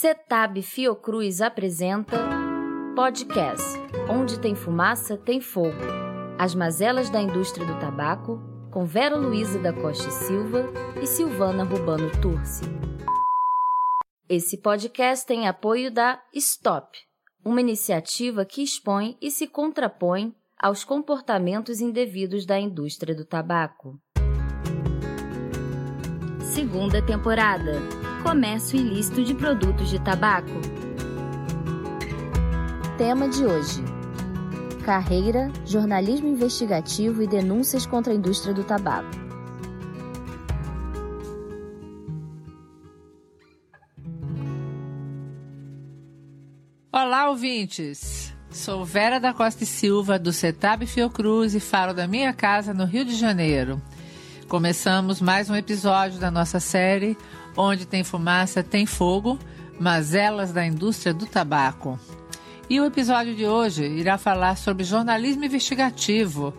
[0.00, 2.16] Cetab Fiocruz apresenta
[2.94, 3.64] podcast
[4.08, 5.74] Onde tem fumaça, tem fogo.
[6.38, 8.40] As mazelas da indústria do tabaco,
[8.70, 10.66] com Vera Luiza da Costa Silva
[11.02, 12.62] e Silvana Rubano Turci.
[14.28, 16.96] Esse podcast tem apoio da Stop,
[17.44, 23.98] uma iniciativa que expõe e se contrapõe aos comportamentos indevidos da indústria do tabaco.
[26.54, 30.52] Segunda temporada Comércio ilícito de produtos de tabaco.
[32.98, 33.82] Tema de hoje:
[34.84, 39.08] Carreira, jornalismo investigativo e denúncias contra a indústria do tabaco.
[46.92, 48.34] Olá, ouvintes!
[48.50, 52.84] Sou Vera da Costa e Silva, do Cetab Fiocruz e falo da minha casa no
[52.84, 53.80] Rio de Janeiro.
[54.48, 57.16] Começamos mais um episódio da nossa série
[57.60, 59.36] Onde tem fumaça, tem fogo,
[59.80, 61.98] mazelas da indústria do tabaco.
[62.70, 66.54] E o episódio de hoje irá falar sobre jornalismo investigativo,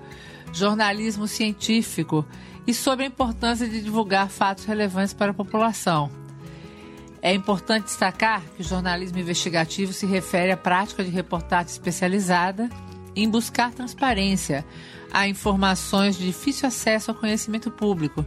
[0.51, 2.25] jornalismo científico
[2.67, 6.11] e sobre a importância de divulgar fatos relevantes para a população.
[7.21, 12.69] É importante destacar que o jornalismo investigativo se refere à prática de reportagem especializada
[13.15, 14.65] em buscar transparência
[15.11, 18.25] a informações de difícil acesso ao conhecimento público,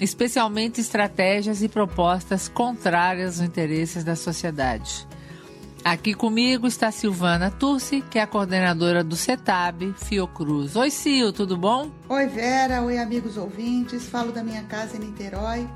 [0.00, 5.06] especialmente estratégias e propostas contrárias aos interesses da sociedade.
[5.84, 10.76] Aqui comigo está Silvana Turci, que é a coordenadora do CETAB Fiocruz.
[10.76, 11.90] Oi, Sil, tudo bom?
[12.08, 12.82] Oi, Vera.
[12.82, 14.06] Oi, amigos ouvintes.
[14.06, 15.66] Falo da minha casa em Niterói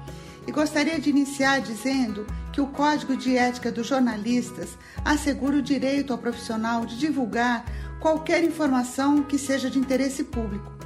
[0.46, 6.12] e gostaria de iniciar dizendo que o Código de Ética dos Jornalistas assegura o direito
[6.12, 7.64] ao profissional de divulgar
[7.98, 10.83] qualquer informação que seja de interesse público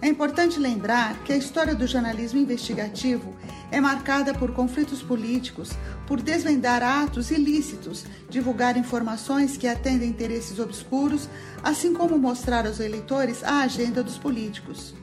[0.00, 3.34] é importante lembrar que a história do jornalismo investigativo
[3.70, 5.72] é marcada por conflitos políticos,
[6.06, 11.28] por desvendar atos ilícitos, divulgar informações que atendem interesses obscuros,
[11.62, 14.94] assim como mostrar aos eleitores a agenda dos políticos.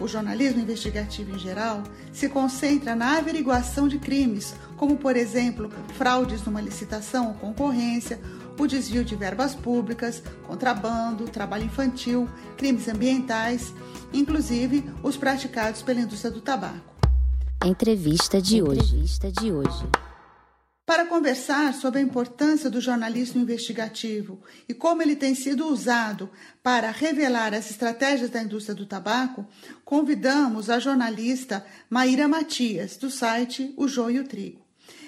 [0.00, 6.44] O jornalismo investigativo em geral se concentra na averiguação de crimes, como, por exemplo, fraudes
[6.44, 8.20] numa licitação ou concorrência,
[8.58, 13.72] o desvio de verbas públicas, contrabando, trabalho infantil, crimes ambientais,
[14.12, 16.94] inclusive os praticados pela indústria do tabaco.
[17.64, 18.80] Entrevista de hoje.
[18.80, 19.84] Entrevista de hoje.
[20.86, 26.28] Para conversar sobre a importância do jornalismo investigativo e como ele tem sido usado
[26.62, 29.46] para revelar as estratégias da indústria do tabaco,
[29.82, 34.63] convidamos a jornalista Maíra Matias, do site O Joio e o Trigo.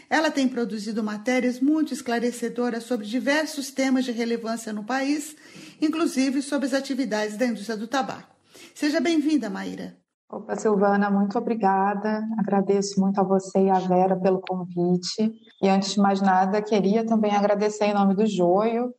[0.09, 5.37] Ela tem produzido matérias muito esclarecedoras sobre diversos temas de relevância no país,
[5.81, 8.35] inclusive sobre as atividades da indústria do tabaco.
[8.75, 9.97] Seja bem-vinda, Maíra.
[10.31, 12.25] Opa, Silvana, muito obrigada.
[12.39, 15.33] Agradeço muito a você e a Vera pelo convite.
[15.63, 18.93] E antes de mais nada, queria também agradecer em nome do Joio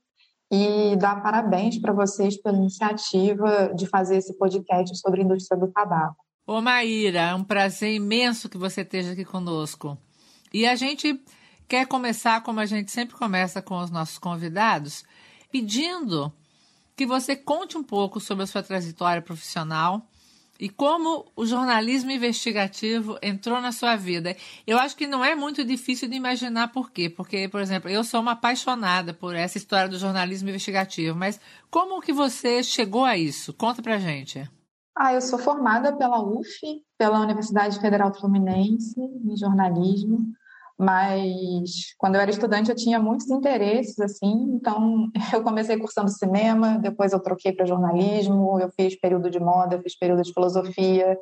[0.52, 5.68] e dar parabéns para vocês pela iniciativa de fazer esse podcast sobre a indústria do
[5.72, 6.16] tabaco.
[6.46, 9.98] Ô Maíra, é um prazer imenso que você esteja aqui conosco.
[10.54, 11.20] E a gente
[11.68, 15.04] quer começar, como a gente sempre começa com os nossos convidados,
[15.52, 16.32] pedindo
[16.96, 20.08] que você conte um pouco sobre a sua trajetória profissional
[20.60, 24.36] e como o jornalismo investigativo entrou na sua vida.
[24.66, 27.10] Eu acho que não é muito difícil de imaginar por quê.
[27.10, 32.02] Porque, por exemplo, eu sou uma apaixonada por essa história do jornalismo investigativo, mas como
[32.02, 33.54] que você chegou a isso?
[33.54, 34.50] Conta pra gente.
[34.96, 40.20] Ah, eu sou formada pela UF, pela Universidade Federal Fluminense, em jornalismo,
[40.78, 46.78] mas quando eu era estudante eu tinha muitos interesses, assim, então eu comecei cursando cinema,
[46.78, 51.18] depois eu troquei para jornalismo, eu fiz período de moda, fiz período de filosofia,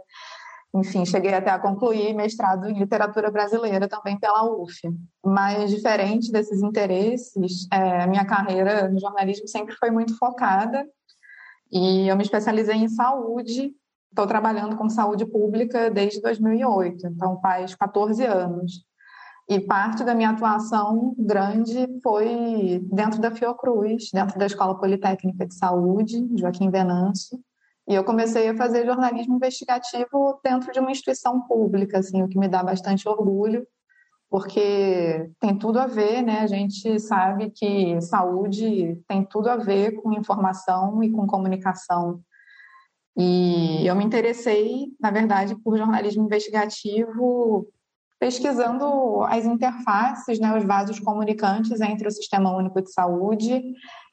[0.75, 4.81] enfim, cheguei até a concluir mestrado em literatura brasileira também pela UF.
[5.25, 10.85] Mas diferente desses interesses, é, a minha carreira no jornalismo sempre foi muito focada
[11.71, 13.73] e eu me especializei em saúde.
[14.15, 18.85] Estou trabalhando com saúde pública desde 2008, então faz 14 anos.
[19.49, 25.53] E parte da minha atuação grande foi dentro da Fiocruz, dentro da Escola Politécnica de
[25.53, 27.37] Saúde, Joaquim Venâncio.
[27.89, 32.39] E eu comecei a fazer jornalismo investigativo dentro de uma instituição pública, assim, o que
[32.39, 33.67] me dá bastante orgulho,
[34.29, 36.39] porque tem tudo a ver, né?
[36.39, 42.23] A gente sabe que saúde tem tudo a ver com informação e com comunicação.
[43.17, 47.67] E eu me interessei, na verdade, por jornalismo investigativo,
[48.19, 53.61] pesquisando as interfaces, né, os vasos comunicantes entre o Sistema Único de Saúde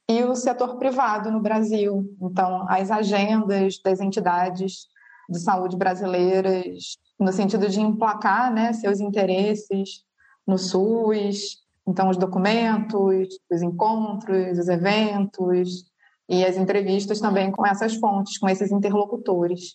[0.09, 2.05] e o setor privado no Brasil.
[2.21, 4.87] Então, as agendas das entidades
[5.29, 10.05] de saúde brasileiras, no sentido de emplacar né, seus interesses
[10.47, 15.91] no SUS, Então, os documentos, os encontros, os eventos
[16.33, 19.75] e as entrevistas também com essas fontes, com esses interlocutores.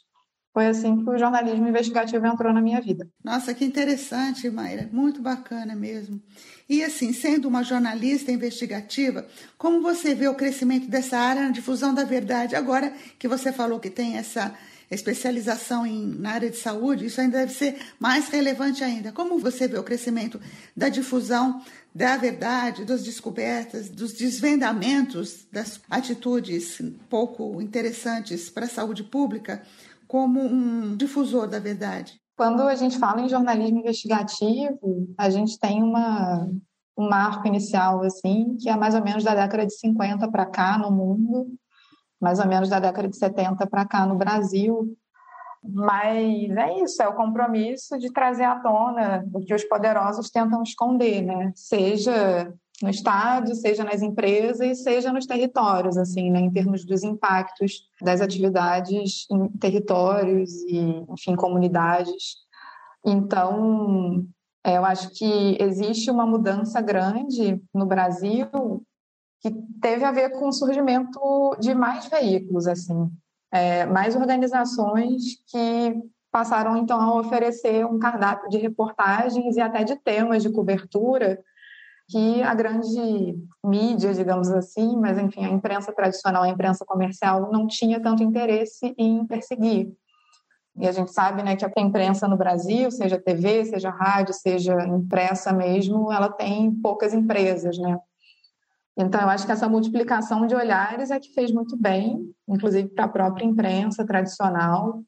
[0.51, 3.07] Foi assim que o jornalismo investigativo entrou na minha vida.
[3.24, 4.89] Nossa, que interessante, Mayra.
[4.92, 6.19] Muito bacana mesmo.
[6.68, 11.94] E assim, sendo uma jornalista investigativa, como você vê o crescimento dessa área na difusão
[11.94, 12.56] da verdade?
[12.56, 14.51] Agora que você falou que tem essa
[14.95, 19.12] especialização em, na área de saúde, isso ainda deve ser mais relevante ainda.
[19.12, 20.39] Como você vê o crescimento
[20.75, 21.62] da difusão
[21.94, 26.80] da verdade, das descobertas, dos desvendamentos das atitudes
[27.10, 29.63] pouco interessantes para a saúde pública
[30.07, 32.19] como um difusor da verdade?
[32.38, 36.48] Quando a gente fala em jornalismo investigativo, a gente tem uma,
[36.98, 40.78] um marco inicial assim, que é mais ou menos da década de 50 para cá
[40.78, 41.48] no mundo,
[42.19, 44.96] mais ou menos da década de 70 para cá no Brasil.
[45.64, 50.64] Mas é isso, é o compromisso de trazer à tona o que os poderosos tentam
[50.64, 51.52] esconder, né?
[51.56, 56.40] Seja no Estado, seja nas empresas, seja nos territórios, assim, né?
[56.40, 62.36] em termos dos impactos das atividades em territórios e, enfim, comunidades.
[63.04, 64.25] Então,
[64.63, 68.86] é, eu acho que existe uma mudança grande no Brasil
[69.42, 69.51] que
[69.81, 73.10] teve a ver com o surgimento de mais veículos, assim,
[73.51, 75.95] é, mais organizações que
[76.31, 81.39] passaram então a oferecer um cardápio de reportagens e até de temas de cobertura
[82.10, 87.68] que a grande mídia, digamos assim, mas enfim, a imprensa tradicional, a imprensa comercial não
[87.68, 89.92] tinha tanto interesse em perseguir.
[90.78, 94.74] E a gente sabe, né, que a imprensa no Brasil, seja TV, seja rádio, seja
[94.86, 97.98] impressa mesmo, ela tem poucas empresas, né?
[98.98, 103.06] Então, eu acho que essa multiplicação de olhares é que fez muito bem, inclusive para
[103.06, 105.04] a própria imprensa tradicional,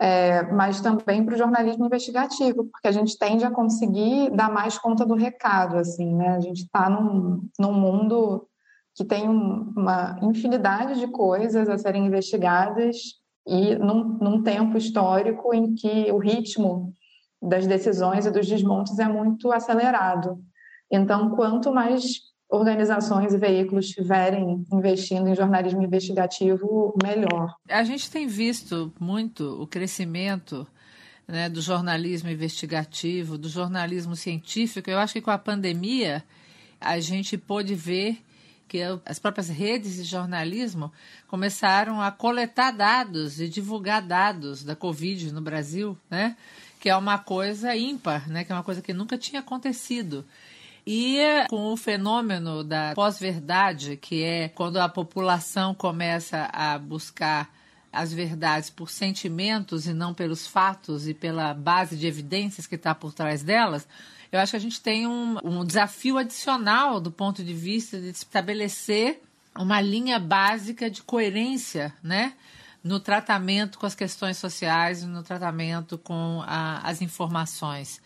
[0.00, 4.78] é, mas também para o jornalismo investigativo, porque a gente tende a conseguir dar mais
[4.78, 6.30] conta do recado, assim, né?
[6.30, 8.46] A gente está num, num mundo
[8.94, 12.96] que tem uma infinidade de coisas a serem investigadas
[13.46, 16.92] e num, num tempo histórico em que o ritmo
[17.42, 20.38] das decisões e dos desmontes é muito acelerado.
[20.90, 27.54] Então, quanto mais organizações e veículos estiverem investindo em jornalismo investigativo, melhor.
[27.68, 30.66] A gente tem visto muito o crescimento
[31.26, 34.90] né, do jornalismo investigativo, do jornalismo científico.
[34.90, 36.22] Eu acho que com a pandemia
[36.80, 38.18] a gente pôde ver
[38.68, 40.92] que as próprias redes de jornalismo
[41.28, 46.36] começaram a coletar dados e divulgar dados da Covid no Brasil, né?
[46.80, 48.44] Que é uma coisa ímpar, né?
[48.44, 50.24] Que é uma coisa que nunca tinha acontecido.
[50.86, 57.50] E com o fenômeno da pós-verdade, que é quando a população começa a buscar
[57.90, 62.94] as verdades por sentimentos e não pelos fatos e pela base de evidências que está
[62.94, 63.86] por trás delas,
[64.30, 68.08] eu acho que a gente tem um, um desafio adicional do ponto de vista de
[68.08, 69.22] estabelecer
[69.56, 72.34] uma linha básica de coerência, né?
[72.82, 78.02] No tratamento com as questões sociais e no tratamento com a, as informações.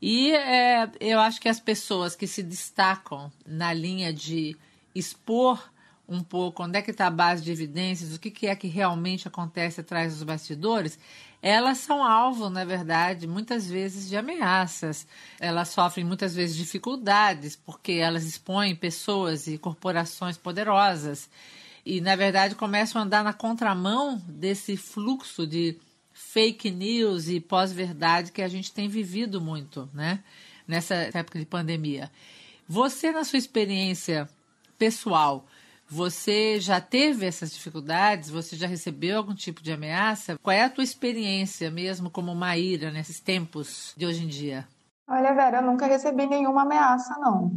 [0.00, 4.56] E é, eu acho que as pessoas que se destacam na linha de
[4.94, 5.62] expor
[6.08, 8.66] um pouco onde é que está a base de evidências, o que, que é que
[8.66, 10.98] realmente acontece atrás dos bastidores,
[11.40, 15.06] elas são alvo, na verdade, muitas vezes de ameaças.
[15.38, 21.30] Elas sofrem muitas vezes dificuldades porque elas expõem pessoas e corporações poderosas
[21.86, 25.78] e, na verdade, começam a andar na contramão desse fluxo de
[26.32, 30.20] fake news e pós-verdade que a gente tem vivido muito, né?
[30.66, 32.10] Nessa época de pandemia.
[32.68, 34.28] Você, na sua experiência
[34.78, 35.44] pessoal,
[35.88, 38.30] você já teve essas dificuldades?
[38.30, 40.38] Você já recebeu algum tipo de ameaça?
[40.40, 44.68] Qual é a tua experiência mesmo como Maíra nesses tempos de hoje em dia?
[45.08, 47.50] Olha, Vera, eu nunca recebi nenhuma ameaça, não.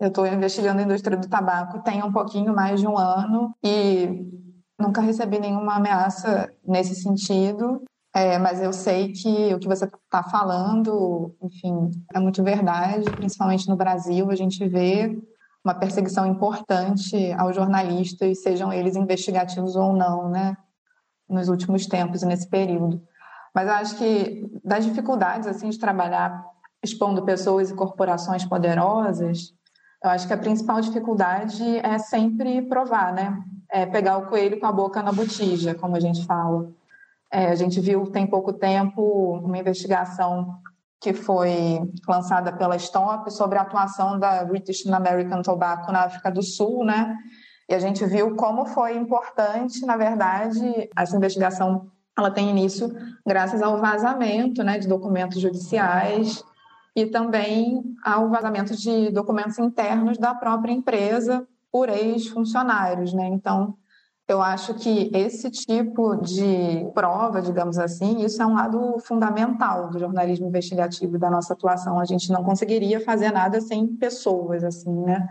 [0.00, 4.26] Eu estou investigando a indústria do tabaco tem um pouquinho mais de um ano e
[4.80, 7.82] nunca recebi nenhuma ameaça nesse sentido.
[8.16, 13.68] É, mas eu sei que o que você está falando, enfim, é muito verdade, principalmente
[13.68, 15.22] no Brasil, a gente vê
[15.62, 20.56] uma perseguição importante aos jornalistas, sejam eles investigativos ou não, né,
[21.28, 23.02] nos últimos tempos e nesse período.
[23.54, 26.42] Mas eu acho que das dificuldades assim de trabalhar
[26.82, 29.52] expondo pessoas e corporações poderosas,
[30.02, 33.38] eu acho que a principal dificuldade é sempre provar, né?
[33.70, 36.66] É pegar o coelho com a boca na botija, como a gente fala.
[37.32, 40.54] É, a gente viu tem pouco tempo uma investigação
[41.00, 46.42] que foi lançada pela Stop sobre a atuação da British American Tobacco na África do
[46.42, 47.16] Sul, né?
[47.68, 52.88] E a gente viu como foi importante, na verdade, essa investigação ela tem início
[53.26, 56.42] graças ao vazamento, né, de documentos judiciais
[56.94, 63.26] e também ao vazamento de documentos internos da própria empresa por ex-funcionários, né?
[63.26, 63.76] Então,
[64.28, 70.00] eu acho que esse tipo de prova, digamos assim, isso é um lado fundamental do
[70.00, 72.00] jornalismo investigativo e da nossa atuação.
[72.00, 75.28] A gente não conseguiria fazer nada sem pessoas, assim, né?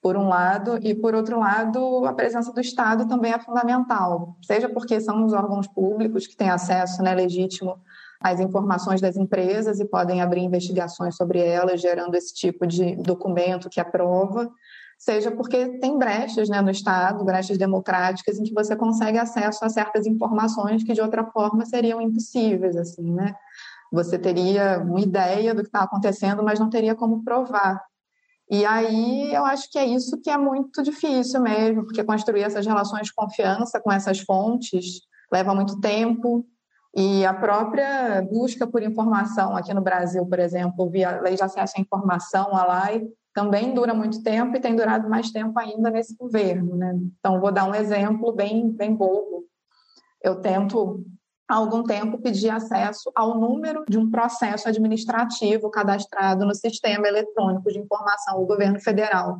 [0.00, 4.68] Por um lado, e por outro lado, a presença do Estado também é fundamental, seja
[4.68, 7.76] porque são os órgãos públicos que têm acesso né, legítimo
[8.20, 13.68] às informações das empresas e podem abrir investigações sobre elas, gerando esse tipo de documento
[13.68, 14.48] que aprova,
[14.98, 19.68] seja porque tem brechas né, no Estado, brechas democráticas, em que você consegue acesso a
[19.68, 23.34] certas informações que de outra forma seriam impossíveis, assim, né?
[23.92, 27.82] Você teria uma ideia do que está acontecendo, mas não teria como provar.
[28.50, 32.66] E aí eu acho que é isso que é muito difícil mesmo, porque construir essas
[32.66, 35.02] relações de confiança com essas fontes
[35.32, 36.44] leva muito tempo,
[36.96, 41.74] e a própria busca por informação aqui no Brasil, por exemplo, via Lei de Acesso
[41.76, 43.02] à Informação, a LAI,
[43.38, 46.74] também dura muito tempo e tem durado mais tempo ainda nesse governo.
[46.74, 46.98] Né?
[47.20, 49.44] Então, vou dar um exemplo bem, bem bobo.
[50.20, 51.04] Eu tento,
[51.48, 57.70] há algum tempo, pedir acesso ao número de um processo administrativo cadastrado no Sistema Eletrônico
[57.70, 59.38] de Informação do Governo Federal.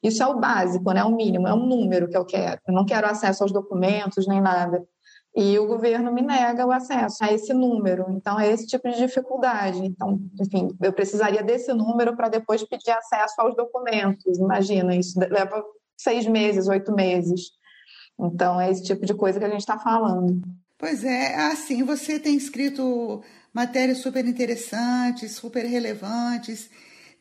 [0.00, 1.00] Isso é o básico, né?
[1.00, 2.60] é o mínimo, é um número que eu quero.
[2.68, 4.86] Eu não quero acesso aos documentos nem nada
[5.34, 8.06] e o governo me nega o acesso a esse número.
[8.10, 9.78] Então, é esse tipo de dificuldade.
[9.84, 14.38] Então, enfim, eu precisaria desse número para depois pedir acesso aos documentos.
[14.38, 15.64] Imagina, isso leva
[15.96, 17.50] seis meses, oito meses.
[18.20, 20.42] Então, é esse tipo de coisa que a gente está falando.
[20.76, 23.22] Pois é, assim, você tem escrito
[23.54, 26.68] matérias super interessantes, super relevantes.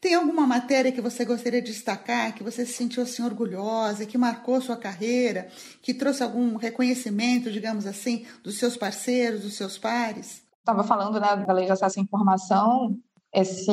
[0.01, 4.17] Tem alguma matéria que você gostaria de destacar, que você se sentiu assim orgulhosa, que
[4.17, 5.48] marcou sua carreira,
[5.79, 10.41] que trouxe algum reconhecimento, digamos assim, dos seus parceiros, dos seus pares?
[10.58, 12.98] Estava falando né, da Lei de Acesso à Informação.
[13.31, 13.72] Esse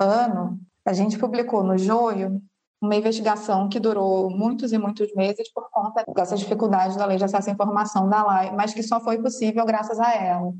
[0.00, 2.42] ano, a gente publicou no Joio
[2.82, 7.24] uma investigação que durou muitos e muitos meses por conta dessas dificuldades da Lei de
[7.24, 10.52] Acesso à Informação da LAI, mas que só foi possível graças a ela,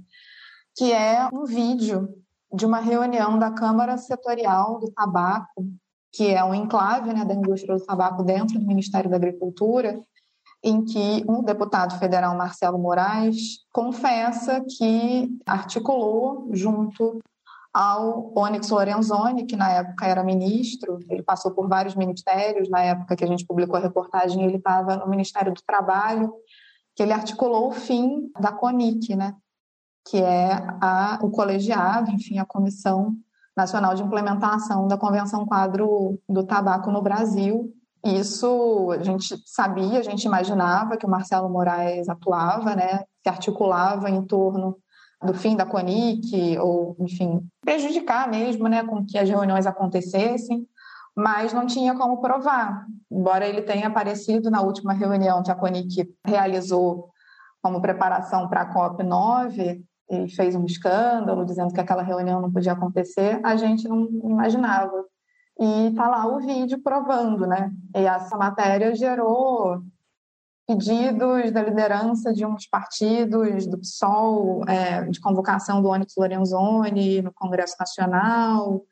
[0.76, 2.08] que é um vídeo
[2.52, 5.66] de uma reunião da Câmara Setorial do Tabaco,
[6.12, 10.00] que é um enclave né, da indústria do tabaco dentro do Ministério da Agricultura,
[10.62, 17.20] em que um deputado federal, Marcelo Moraes, confessa que articulou junto
[17.72, 23.14] ao Onyx Lorenzoni, que na época era ministro, ele passou por vários ministérios, na época
[23.14, 26.32] que a gente publicou a reportagem, ele estava no Ministério do Trabalho,
[26.96, 29.36] que ele articulou o fim da CONIC, né,
[30.06, 33.14] que é a, o colegiado, enfim, a Comissão
[33.56, 37.72] Nacional de Implementação da Convenção Quadro do Tabaco no Brasil.
[38.04, 44.08] Isso a gente sabia, a gente imaginava que o Marcelo Moraes atuava, né, se articulava
[44.08, 44.78] em torno
[45.22, 50.64] do fim da CONIC, ou, enfim, prejudicar mesmo, né, com que as reuniões acontecessem,
[51.16, 52.86] mas não tinha como provar.
[53.10, 57.10] Embora ele tenha aparecido na última reunião que a CONIC realizou
[57.60, 62.72] como preparação para a COP9, e fez um escândalo dizendo que aquela reunião não podia
[62.72, 65.04] acontecer, a gente não imaginava.
[65.60, 67.72] E tá lá o vídeo provando, né?
[67.94, 69.82] E essa matéria gerou
[70.66, 77.32] pedidos da liderança de uns partidos, do PSOL, é, de convocação do Onyx Lorenzoni no
[77.32, 78.84] Congresso Nacional,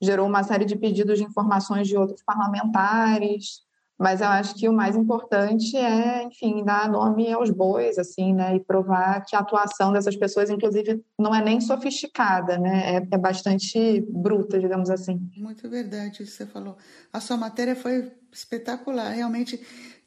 [0.00, 3.65] gerou uma série de pedidos de informações de outros parlamentares,
[3.98, 8.56] mas eu acho que o mais importante é, enfim, dar nome aos bois, assim, né?
[8.56, 12.96] E provar que a atuação dessas pessoas, inclusive, não é nem sofisticada, né?
[12.96, 15.20] É, é bastante bruta, digamos assim.
[15.36, 16.76] Muito verdade isso que você falou.
[17.12, 19.60] A sua matéria foi espetacular, realmente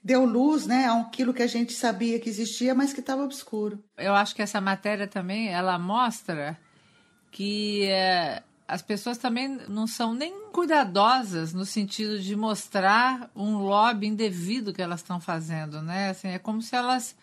[0.03, 3.83] deu luz, né, a aquilo que a gente sabia que existia, mas que estava obscuro.
[3.97, 6.57] Eu acho que essa matéria também, ela mostra
[7.31, 14.05] que é, as pessoas também não são nem cuidadosas no sentido de mostrar um lobby
[14.05, 16.11] indevido que elas estão fazendo, né?
[16.11, 17.15] Assim, é como se elas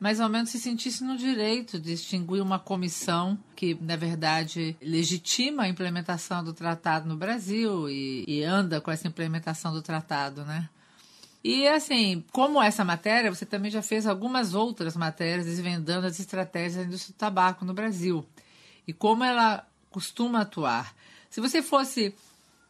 [0.00, 5.64] mais ou menos se sentissem no direito de extinguir uma comissão que, na verdade, legitima
[5.64, 10.68] a implementação do tratado no Brasil e, e anda com essa implementação do tratado, né?
[11.44, 16.74] E assim, como essa matéria, você também já fez algumas outras matérias desvendando as estratégias
[16.74, 18.26] da indústria do tabaco no Brasil
[18.86, 19.64] e como ela
[19.98, 20.94] costuma atuar.
[21.28, 22.14] Se você fosse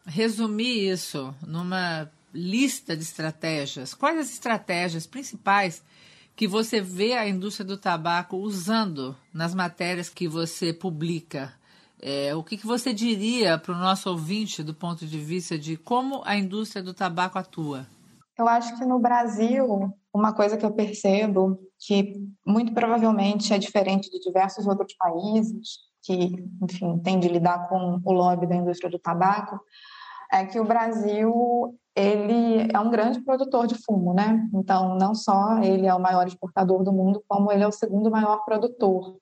[0.03, 5.83] resumir isso numa lista de estratégias, quais as estratégias principais
[6.35, 11.53] que você vê a indústria do tabaco usando nas matérias que você publica?
[12.01, 15.77] É, o que, que você diria para o nosso ouvinte do ponto de vista de
[15.77, 17.85] como a indústria do tabaco atua?
[18.39, 24.09] Eu acho que no Brasil, uma coisa que eu percebo que muito provavelmente é diferente
[24.09, 28.99] de diversos outros países que, enfim, tem de lidar com o lobby da indústria do
[28.99, 29.59] tabaco,
[30.31, 34.47] é que o Brasil ele é um grande produtor de fumo, né?
[34.53, 38.09] Então, não só ele é o maior exportador do mundo, como ele é o segundo
[38.09, 39.17] maior produtor.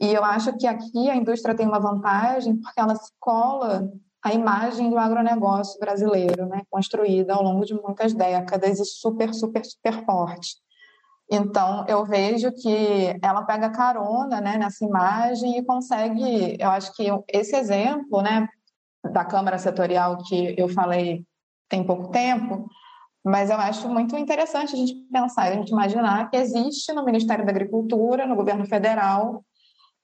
[0.00, 3.90] E eu acho que aqui a indústria tem uma vantagem porque ela se cola
[4.22, 9.64] a imagem do agronegócio brasileiro, né, construída ao longo de muitas décadas e super, super,
[9.64, 10.56] super forte.
[11.30, 17.06] Então, eu vejo que ela pega carona né, nessa imagem e consegue, eu acho que
[17.28, 18.48] esse exemplo né,
[19.12, 21.26] da Câmara Setorial que eu falei
[21.68, 22.66] tem pouco tempo,
[23.22, 27.44] mas eu acho muito interessante a gente pensar, a gente imaginar que existe no Ministério
[27.44, 29.44] da Agricultura, no governo federal,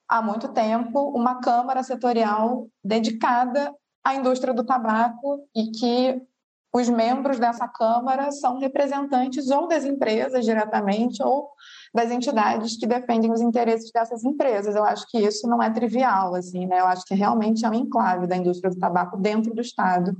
[0.07, 6.23] há muito tempo, uma Câmara Setorial dedicada à indústria do tabaco e que
[6.75, 11.50] os membros dessa Câmara são representantes ou das empresas diretamente ou
[11.95, 14.75] das entidades que defendem os interesses dessas empresas.
[14.75, 16.81] Eu acho que isso não é trivial, assim, né?
[16.81, 20.16] Eu acho que realmente é um enclave da indústria do tabaco dentro do Estado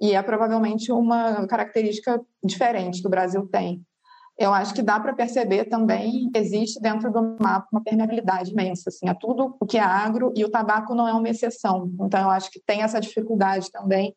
[0.00, 3.84] e é provavelmente uma característica diferente que o Brasil tem.
[4.38, 9.06] Eu acho que dá para perceber também existe dentro do mapa uma permeabilidade imensa, assim,
[9.06, 11.92] a tudo o que é agro e o tabaco não é uma exceção.
[12.00, 14.16] Então, eu acho que tem essa dificuldade também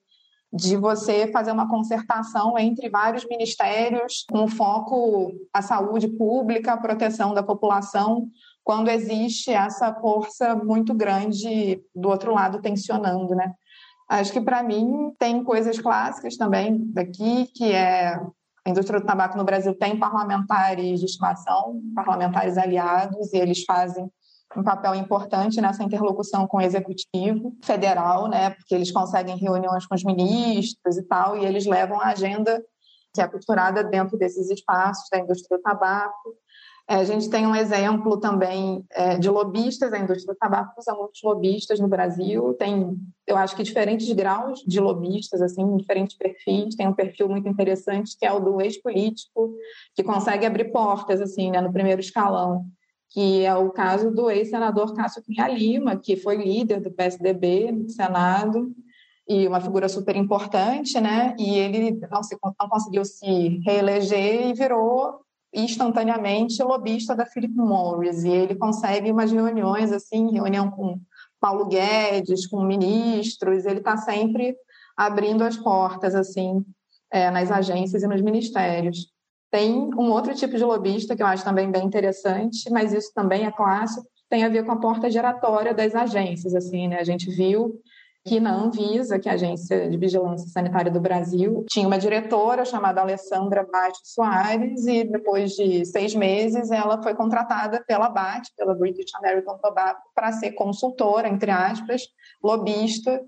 [0.53, 7.33] de você fazer uma concertação entre vários ministérios com foco à saúde pública, à proteção
[7.33, 8.27] da população,
[8.63, 13.51] quando existe essa força muito grande do outro lado tensionando, né?
[14.07, 18.15] Acho que para mim tem coisas clássicas também daqui, que é
[18.65, 24.07] a indústria do tabaco no Brasil tem parlamentares de estimação, parlamentares aliados, e eles fazem
[24.55, 29.95] um papel importante nessa interlocução com o executivo federal, né, porque eles conseguem reuniões com
[29.95, 32.63] os ministros e tal, e eles levam a agenda
[33.13, 36.35] que é culturada dentro desses espaços da indústria do tabaco.
[36.89, 40.97] É, a gente tem um exemplo também é, de lobistas da indústria do tabaco, são
[40.97, 46.75] muitos lobistas no Brasil, tem, eu acho que diferentes graus de lobistas, assim, diferentes perfis,
[46.75, 49.53] tem um perfil muito interessante que é o do ex-político,
[49.95, 52.65] que consegue abrir portas, assim, né, no primeiro escalão
[53.13, 57.87] que é o caso do ex-senador Cássio Cunha Lima, que foi líder do PSDB no
[57.87, 58.73] Senado
[59.29, 61.35] e uma figura super importante, né?
[61.37, 65.19] E ele não, se, não conseguiu se reeleger e virou
[65.53, 68.23] instantaneamente lobista da Philip Morris.
[68.23, 70.99] E ele consegue umas reuniões, assim, reunião com
[71.39, 74.55] Paulo Guedes, com ministros, ele está sempre
[74.97, 76.65] abrindo as portas, assim,
[77.11, 79.12] é, nas agências e nos ministérios.
[79.53, 83.45] Tem um outro tipo de lobista que eu acho também bem interessante, mas isso também
[83.45, 86.55] é clássico, tem a ver com a porta giratória das agências.
[86.55, 86.97] Assim, né?
[86.97, 87.79] A gente viu
[88.25, 92.65] que na Anvisa, que é a Agência de Vigilância Sanitária do Brasil, tinha uma diretora
[92.65, 98.73] chamada Alessandra Bate Soares e depois de seis meses ela foi contratada pela BAT, pela
[98.73, 102.01] British American Tobacco, para ser consultora, entre aspas,
[102.43, 103.21] lobista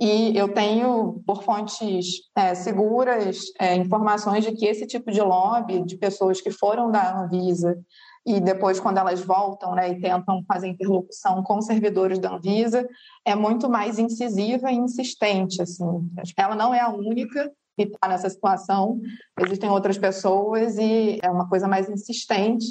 [0.00, 5.84] e eu tenho, por fontes é, seguras, é, informações de que esse tipo de lobby
[5.84, 7.78] de pessoas que foram da Anvisa
[8.24, 12.88] e depois, quando elas voltam né, e tentam fazer interlocução com servidores da Anvisa,
[13.24, 15.60] é muito mais incisiva e insistente.
[15.60, 16.08] Assim.
[16.36, 19.00] Ela não é a única que está nessa situação,
[19.40, 22.70] existem outras pessoas e é uma coisa mais insistente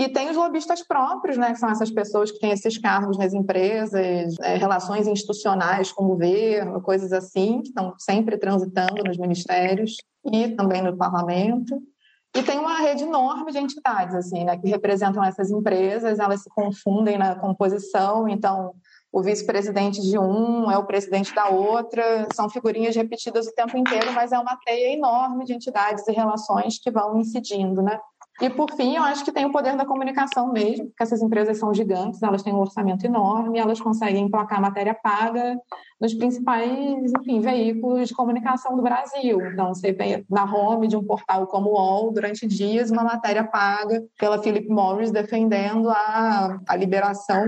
[0.00, 3.34] e tem os lobistas próprios, né, que são essas pessoas que têm esses cargos nas
[3.34, 9.96] empresas, é, relações institucionais com o governo, coisas assim, que estão sempre transitando nos ministérios
[10.24, 11.78] e também no parlamento.
[12.34, 16.48] E tem uma rede enorme de entidades, assim, né, que representam essas empresas, elas se
[16.48, 18.72] confundem na composição, então
[19.12, 24.14] o vice-presidente de um é o presidente da outra, são figurinhas repetidas o tempo inteiro,
[24.14, 28.00] mas é uma teia enorme de entidades e relações que vão incidindo, né?
[28.40, 31.58] E, por fim, eu acho que tem o poder da comunicação mesmo, porque essas empresas
[31.58, 35.58] são gigantes, elas têm um orçamento enorme, elas conseguem emplacar matéria paga
[36.00, 39.38] nos principais, enfim, veículos de comunicação do Brasil.
[39.52, 43.44] Então, você vê na home de um portal como o UOL, durante dias, uma matéria
[43.44, 47.46] paga pela Philip Morris defendendo a, a liberação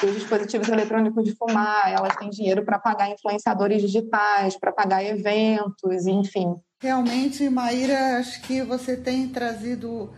[0.00, 1.92] dos dispositivos eletrônicos de fumar.
[1.92, 6.54] Elas têm dinheiro para pagar influenciadores digitais, para pagar eventos, enfim.
[6.80, 10.08] Realmente, Maíra, acho que você tem trazido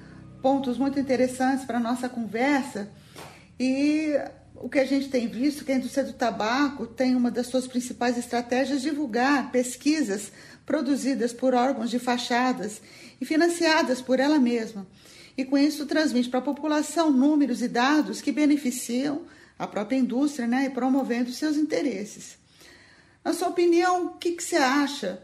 [0.43, 2.91] pontos muito interessantes para a nossa conversa.
[3.59, 4.15] E
[4.55, 7.67] o que a gente tem visto que a indústria do tabaco tem uma das suas
[7.67, 10.33] principais estratégias divulgar pesquisas
[10.67, 12.81] produzidas por órgãos de fachadas
[13.21, 14.87] e financiadas por ela mesma.
[15.37, 19.23] E com isso transmite para a população números e dados que beneficiam
[19.59, 22.39] a própria indústria né, e promovendo seus interesses.
[23.25, 25.23] Na sua opinião, o que, que você acha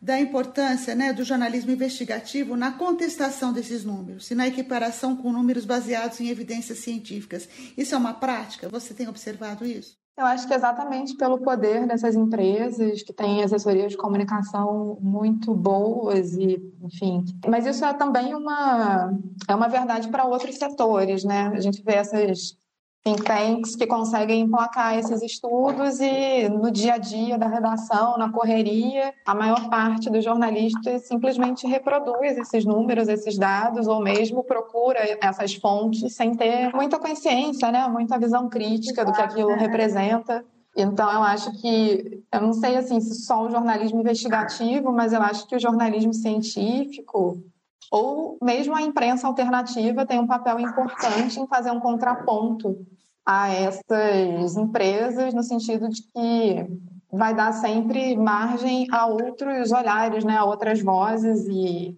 [0.00, 5.64] da importância né, do jornalismo investigativo na contestação desses números e na equiparação com números
[5.64, 7.48] baseados em evidências científicas.
[7.76, 8.68] Isso é uma prática?
[8.68, 9.96] Você tem observado isso?
[10.16, 16.32] Eu acho que exatamente pelo poder dessas empresas que têm assessorias de comunicação muito boas
[16.34, 17.24] e, enfim.
[17.46, 21.52] Mas isso é também uma é uma verdade para outros setores, né?
[21.54, 22.58] A gente vê essas
[23.04, 28.30] think tanks que conseguem emplacar esses estudos e no dia a dia da redação, na
[28.30, 34.98] correria, a maior parte dos jornalistas simplesmente reproduz esses números, esses dados, ou mesmo procura
[35.20, 37.88] essas fontes sem ter muita consciência, né?
[37.88, 40.44] muita visão crítica do que aquilo representa.
[40.76, 45.20] Então, eu acho que, eu não sei assim, se só o jornalismo investigativo, mas eu
[45.20, 47.42] acho que o jornalismo científico
[47.90, 52.76] ou mesmo a imprensa alternativa tem um papel importante em fazer um contraponto
[53.24, 56.66] a essas empresas, no sentido de que
[57.10, 61.96] vai dar sempre margem a outros olhares, né, a outras vozes e,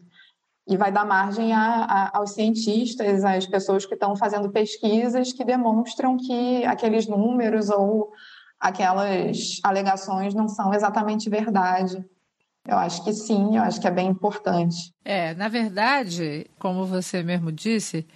[0.68, 5.44] e vai dar margem a, a, aos cientistas, às pessoas que estão fazendo pesquisas que
[5.44, 8.12] demonstram que aqueles números ou
[8.58, 12.04] aquelas alegações não são exatamente verdade.
[12.66, 14.92] Eu acho que sim, eu acho que é bem importante.
[15.04, 18.06] É, na verdade, como você mesmo disse,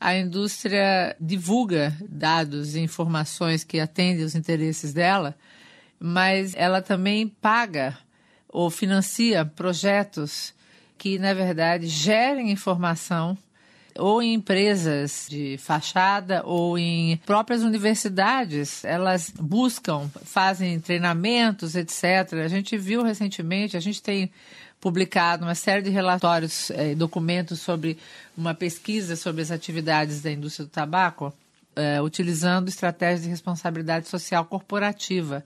[0.00, 5.36] a indústria divulga dados e informações que atendem os interesses dela,
[5.98, 7.96] mas ela também paga
[8.48, 10.54] ou financia projetos
[10.96, 13.36] que, na verdade, gerem informação
[14.00, 18.84] ou em empresas de fachada ou em próprias universidades.
[18.84, 22.32] Elas buscam, fazem treinamentos, etc.
[22.44, 24.30] A gente viu recentemente, a gente tem
[24.80, 27.98] publicado uma série de relatórios e eh, documentos sobre
[28.36, 31.32] uma pesquisa sobre as atividades da indústria do tabaco,
[31.76, 35.44] eh, utilizando estratégias de responsabilidade social corporativa.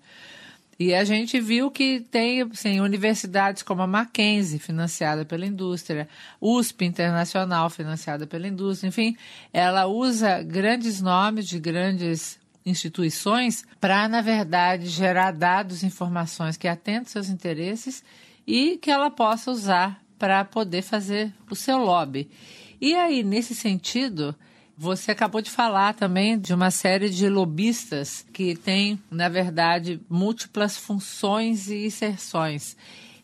[0.78, 6.08] E a gente viu que tem assim, universidades como a Mackenzie, financiada pela indústria,
[6.40, 9.16] USP Internacional, financiada pela indústria, enfim,
[9.52, 16.66] ela usa grandes nomes de grandes instituições para, na verdade, gerar dados e informações que
[16.66, 18.02] atendam seus interesses
[18.46, 22.28] e que ela possa usar para poder fazer o seu lobby.
[22.80, 24.34] E aí, nesse sentido,
[24.76, 30.76] você acabou de falar também de uma série de lobistas que têm, na verdade, múltiplas
[30.76, 32.76] funções e inserções.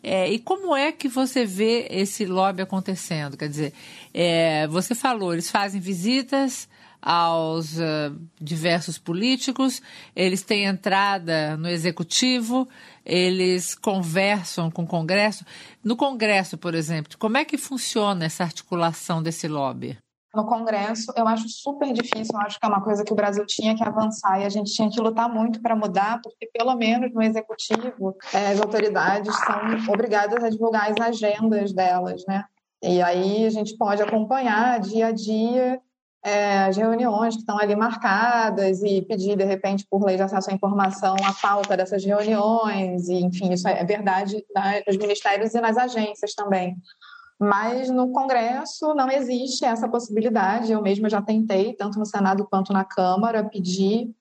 [0.03, 3.37] É, e como é que você vê esse lobby acontecendo?
[3.37, 3.73] Quer dizer,
[4.13, 6.67] é, você falou, eles fazem visitas
[7.01, 9.81] aos uh, diversos políticos,
[10.15, 12.69] eles têm entrada no executivo,
[13.03, 15.43] eles conversam com o Congresso.
[15.83, 19.97] No Congresso, por exemplo, como é que funciona essa articulação desse lobby?
[20.33, 23.45] No Congresso, eu acho super difícil, eu acho que é uma coisa que o Brasil
[23.45, 27.13] tinha que avançar e a gente tinha que lutar muito para mudar, porque pelo menos
[27.13, 32.45] no Executivo, é, as autoridades são obrigadas a divulgar as agendas delas, né?
[32.81, 35.81] E aí a gente pode acompanhar dia a dia
[36.23, 40.51] é, as reuniões que estão ali marcadas e pedir, de repente, por lei de acesso
[40.51, 44.43] à informação, a falta dessas reuniões, e, enfim, isso é verdade
[44.87, 46.75] nos ministérios e nas agências também.
[47.41, 50.71] Mas no Congresso não existe essa possibilidade.
[50.71, 54.13] Eu mesma já tentei, tanto no Senado quanto na Câmara, pedir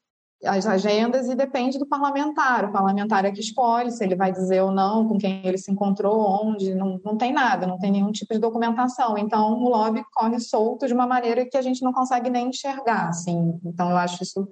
[0.43, 2.65] as agendas e depende do parlamentar.
[2.65, 5.71] O parlamentar é que escolhe se ele vai dizer ou não com quem ele se
[5.71, 9.19] encontrou, onde, não, não tem nada, não tem nenhum tipo de documentação.
[9.19, 13.11] Então, o lobby corre solto de uma maneira que a gente não consegue nem enxergar.
[13.11, 13.61] Assim.
[13.67, 14.49] Então, eu acho isso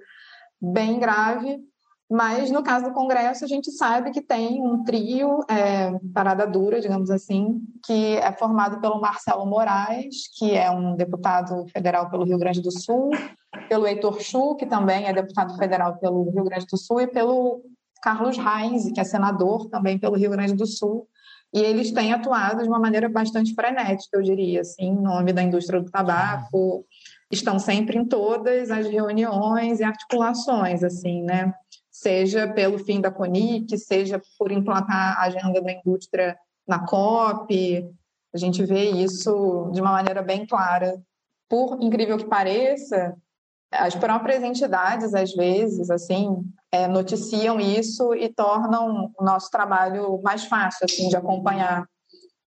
[0.61, 1.59] bem grave.
[2.09, 6.81] Mas, no caso do Congresso, a gente sabe que tem um trio, é, parada dura,
[6.81, 12.39] digamos assim, que é formado pelo Marcelo Moraes, que é um deputado federal pelo Rio
[12.39, 13.11] Grande do Sul,
[13.67, 17.61] pelo Heitor Chu, que também é deputado federal pelo Rio Grande do Sul, e pelo
[18.01, 21.07] Carlos Reis, que é senador também pelo Rio Grande do Sul.
[21.53, 25.43] E eles têm atuado de uma maneira bastante frenética, eu diria, assim, em nome da
[25.43, 26.85] indústria do tabaco.
[27.31, 31.53] Estão sempre em todas as reuniões e articulações, assim, né?
[32.01, 37.85] Seja pelo fim da CONIC, seja por implantar a agenda da indústria na COP.
[38.33, 40.97] A gente vê isso de uma maneira bem clara.
[41.49, 43.17] Por incrível que pareça,
[43.69, 50.45] as próprias entidades, às vezes, assim, é, noticiam isso e tornam o nosso trabalho mais
[50.45, 51.85] fácil, assim, de acompanhar,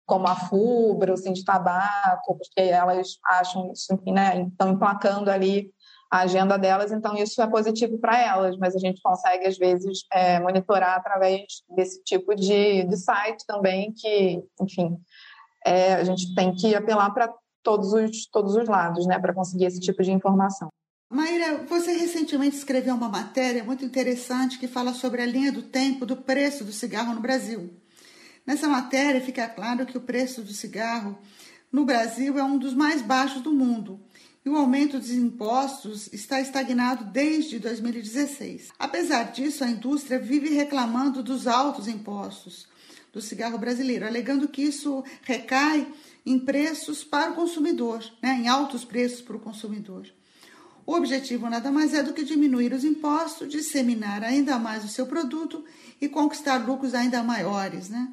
[0.06, 5.72] como a FUBRA, o Cindy Tabaco, porque elas acham isso, né, estão emplacando ali
[6.10, 10.04] a agenda delas, então isso é positivo para elas, mas a gente consegue, às vezes,
[10.12, 14.98] é, monitorar através desse tipo de, de site também, que, enfim,
[15.64, 19.66] é, a gente tem que apelar para todos os, todos os lados, né, para conseguir
[19.66, 20.68] esse tipo de informação.
[21.08, 26.04] Maíra, você recentemente escreveu uma matéria muito interessante que fala sobre a linha do tempo
[26.04, 27.70] do preço do cigarro no Brasil.
[28.44, 31.18] Nessa matéria fica claro que o preço do cigarro
[31.70, 34.00] no Brasil é um dos mais baixos do mundo
[34.44, 38.68] e o aumento dos impostos está estagnado desde 2016.
[38.78, 42.66] Apesar disso, a indústria vive reclamando dos altos impostos
[43.12, 45.86] do cigarro brasileiro, alegando que isso recai
[46.24, 50.06] em preços para o consumidor, né, em altos preços para o consumidor.
[50.86, 55.06] O objetivo nada mais é do que diminuir os impostos, disseminar ainda mais o seu
[55.06, 55.64] produto
[56.00, 57.88] e conquistar lucros ainda maiores.
[57.88, 58.08] Né?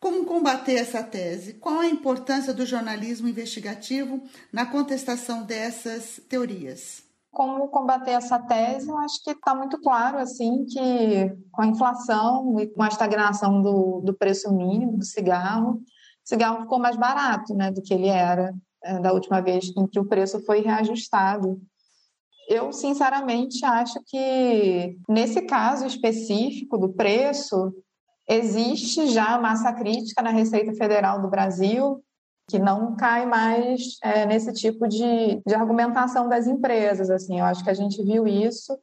[0.00, 1.54] Como combater essa tese?
[1.54, 7.02] Qual a importância do jornalismo investigativo na contestação dessas teorias?
[7.30, 8.88] Como combater essa tese?
[8.88, 13.60] Eu acho que está muito claro assim que com a inflação e com a estagnação
[13.60, 15.82] do, do preço mínimo do cigarro, o
[16.24, 20.00] cigarro ficou mais barato né, do que ele era é, da última vez em que
[20.00, 21.60] o preço foi reajustado.
[22.48, 27.72] Eu, sinceramente, acho que nesse caso específico do preço,
[28.30, 32.00] existe já massa crítica na Receita Federal do Brasil,
[32.48, 37.10] que não cai mais é, nesse tipo de, de argumentação das empresas.
[37.10, 38.78] Assim, eu acho que a gente viu isso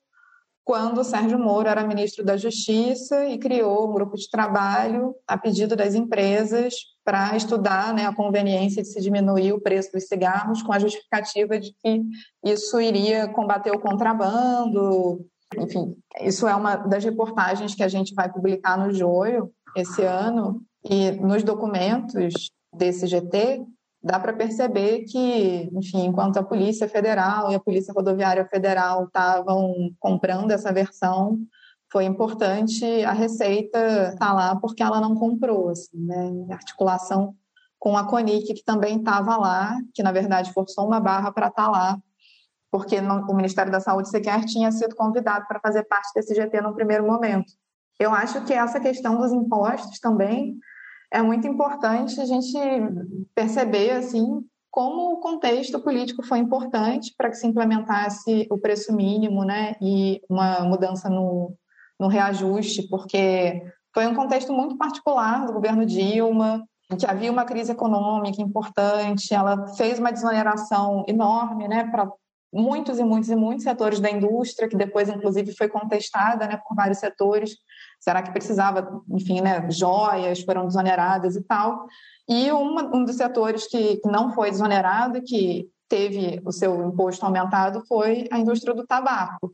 [0.66, 5.38] quando o Sérgio Moro era ministro da Justiça e criou um grupo de trabalho a
[5.38, 6.74] pedido das empresas
[7.06, 11.58] para estudar né, a conveniência de se diminuir o preço dos cigarros com a justificativa
[11.58, 12.04] de que
[12.44, 15.26] isso iria combater o contrabando.
[15.56, 20.62] Enfim, isso é uma das reportagens que a gente vai publicar no Joio esse ano.
[20.84, 23.66] E nos documentos desse GT
[24.02, 29.74] dá para perceber que, enfim, enquanto a Polícia Federal e a Polícia Rodoviária Federal estavam
[30.00, 31.40] comprando essa versão,
[31.92, 37.36] foi importante a Receita estar lá porque ela não comprou, assim, né, em articulação
[37.80, 41.66] com a CONIC, que também estava lá, que na verdade forçou uma barra para estar
[41.66, 42.00] tá lá,
[42.72, 46.74] porque o Ministério da Saúde sequer tinha sido convidado para fazer parte desse GT no
[46.74, 47.52] primeiro momento.
[48.00, 50.56] Eu acho que essa questão dos impostos também
[51.12, 52.58] é muito importante a gente
[53.34, 59.44] perceber assim como o contexto político foi importante para que se implementasse o preço mínimo,
[59.44, 61.56] né, e uma mudança no,
[62.00, 67.44] no reajuste, porque foi um contexto muito particular do governo Dilma, em que havia uma
[67.44, 72.08] crise econômica importante, ela fez uma desoneração enorme, né, para
[72.58, 76.76] muitos e muitos e muitos setores da indústria, que depois, inclusive, foi contestada né, por
[76.76, 77.58] vários setores,
[78.00, 81.88] Será que precisava, enfim, né, joias foram desoneradas e tal.
[82.28, 87.26] E uma, um dos setores que, que não foi desonerado, que teve o seu imposto
[87.26, 89.54] aumentado, foi a indústria do tabaco.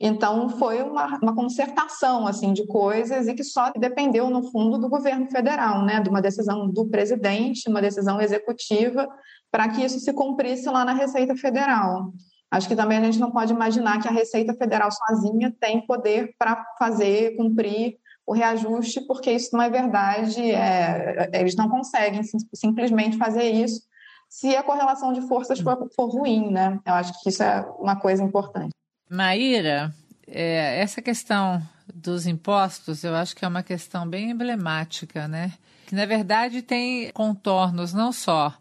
[0.00, 4.88] Então, foi uma, uma concertação assim, de coisas e que só dependeu, no fundo, do
[4.88, 6.00] governo federal, né?
[6.00, 9.06] de uma decisão do presidente, uma decisão executiva,
[9.50, 12.12] para que isso se cumprisse lá na Receita Federal.
[12.52, 16.34] Acho que também a gente não pode imaginar que a Receita Federal sozinha tem poder
[16.38, 20.50] para fazer, cumprir o reajuste, porque isso não é verdade.
[20.50, 23.80] É, eles não conseguem sim, simplesmente fazer isso
[24.28, 26.78] se a correlação de forças for, for, ruim, né?
[26.84, 28.72] Eu acho que isso é uma coisa importante.
[29.08, 29.90] Maíra,
[30.26, 31.62] é, essa questão
[31.94, 35.54] dos impostos, eu acho que é uma questão bem emblemática, né?
[35.86, 38.54] Que na verdade tem contornos não só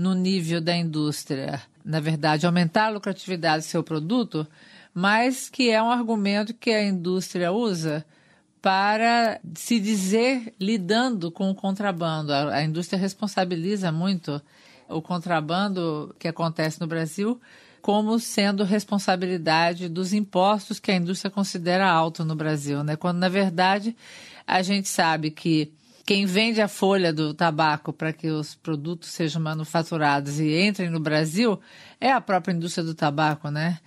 [0.00, 4.46] no nível da indústria, na verdade, aumentar a lucratividade do seu produto,
[4.94, 8.02] mas que é um argumento que a indústria usa
[8.62, 12.32] para se dizer lidando com o contrabando.
[12.32, 14.40] A, indústria responsabiliza muito
[14.88, 17.38] o contrabando que acontece no Brasil
[17.82, 22.96] como sendo responsabilidade dos impostos que a indústria considera alto no Brasil, né?
[22.96, 23.94] Quando na verdade
[24.46, 25.70] a gente sabe que
[26.04, 31.00] quem vende a folha do tabaco para que os produtos sejam manufaturados e entrem no
[31.00, 31.60] Brasil
[32.00, 33.78] é a própria indústria do tabaco, né?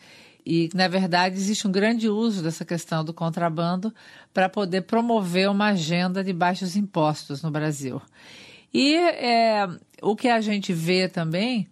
[0.45, 3.93] E, na verdade, existe um grande uso dessa questão do contrabando
[4.33, 8.01] para poder promover uma agenda de baixos impostos no Brasil.
[8.73, 9.67] E é,
[10.01, 11.67] o que a gente vê também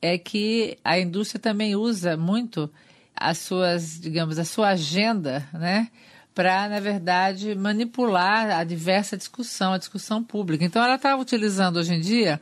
[0.00, 2.70] é que a indústria também usa muito
[3.16, 5.88] as suas, digamos, a sua agenda, né?
[6.34, 10.64] Para, na verdade, manipular a diversa discussão, a discussão pública.
[10.64, 12.40] Então, ela está utilizando hoje em dia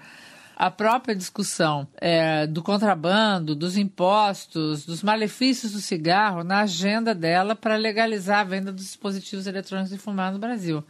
[0.56, 7.54] a própria discussão é, do contrabando, dos impostos, dos malefícios do cigarro na agenda dela
[7.54, 10.84] para legalizar a venda dos dispositivos eletrônicos de fumar no Brasil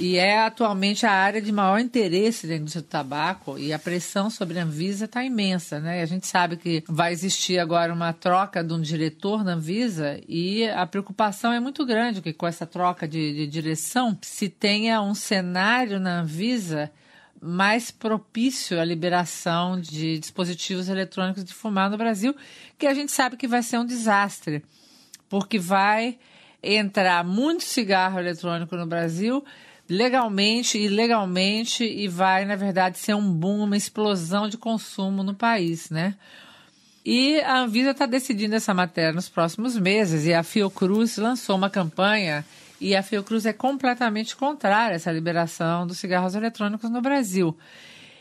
[0.00, 4.30] e é atualmente a área de maior interesse da indústria do tabaco e a pressão
[4.30, 6.00] sobre a Anvisa está imensa, né?
[6.00, 10.66] A gente sabe que vai existir agora uma troca de um diretor na Anvisa e
[10.70, 15.14] a preocupação é muito grande que com essa troca de, de direção se tenha um
[15.14, 16.90] cenário na Anvisa
[17.38, 22.34] mais propício à liberação de dispositivos eletrônicos de fumar no Brasil,
[22.78, 24.62] que a gente sabe que vai ser um desastre,
[25.28, 26.18] porque vai
[26.62, 29.44] entrar muito cigarro eletrônico no Brasil
[29.90, 35.34] legalmente e legalmente e vai, na verdade, ser um boom, uma explosão de consumo no
[35.34, 36.14] país, né?
[37.04, 41.68] E a Anvisa está decidindo essa matéria nos próximos meses e a Fiocruz lançou uma
[41.68, 42.44] campanha
[42.80, 47.56] e a Fiocruz é completamente contrária a essa liberação dos cigarros eletrônicos no Brasil.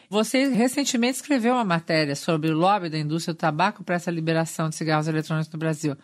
[0.10, 4.70] Você recentemente escreveu uma matéria sobre o lobby da indústria do tabaco para essa liberação
[4.70, 5.96] de cigarros eletrônicos no Brasil.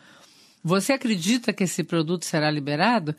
[0.64, 3.16] Você acredita que esse produto será liberado?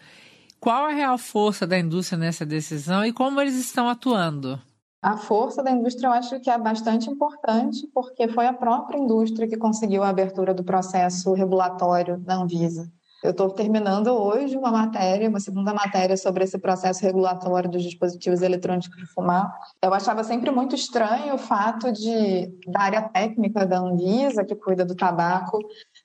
[0.61, 4.61] Qual a real força da indústria nessa decisão e como eles estão atuando?
[5.03, 9.47] A força da indústria eu acho que é bastante importante, porque foi a própria indústria
[9.47, 12.91] que conseguiu a abertura do processo regulatório da Anvisa.
[13.23, 18.43] Eu estou terminando hoje uma matéria, uma segunda matéria sobre esse processo regulatório dos dispositivos
[18.43, 19.53] eletrônicos de fumar.
[19.83, 24.85] Eu achava sempre muito estranho o fato de da área técnica da Anvisa, que cuida
[24.85, 25.59] do tabaco,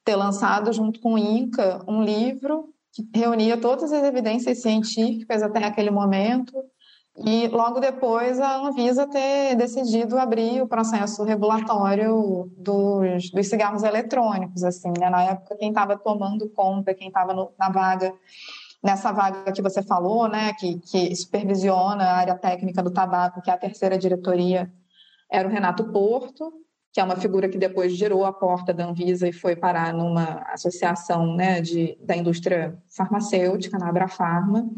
[0.06, 5.63] ter lançado junto com o INCA um livro que reunia todas as evidências científicas até
[5.63, 6.54] aquele momento
[7.17, 14.63] e logo depois a Anvisa ter decidido abrir o processo regulatório dos, dos cigarros eletrônicos,
[14.63, 15.10] assim, né?
[15.10, 18.13] Na época quem estava tomando conta, quem estava na vaga,
[18.82, 23.51] nessa vaga que você falou, né, que, que supervisiona a área técnica do tabaco, que
[23.51, 24.71] é a terceira diretoria,
[25.30, 26.51] era o Renato Porto,
[26.93, 30.43] que é uma figura que depois girou a porta da Anvisa e foi parar numa
[30.51, 34.69] associação né, de, da indústria farmacêutica, na Abrafarma,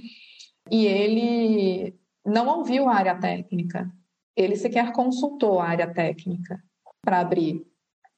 [0.69, 1.95] e ele
[2.25, 3.91] não ouviu a área técnica,
[4.35, 6.61] ele sequer consultou a área técnica
[7.03, 7.65] para abrir.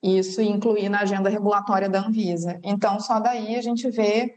[0.03, 2.60] Isso incluir na agenda regulatória da Anvisa.
[2.63, 4.36] Então, só daí a gente vê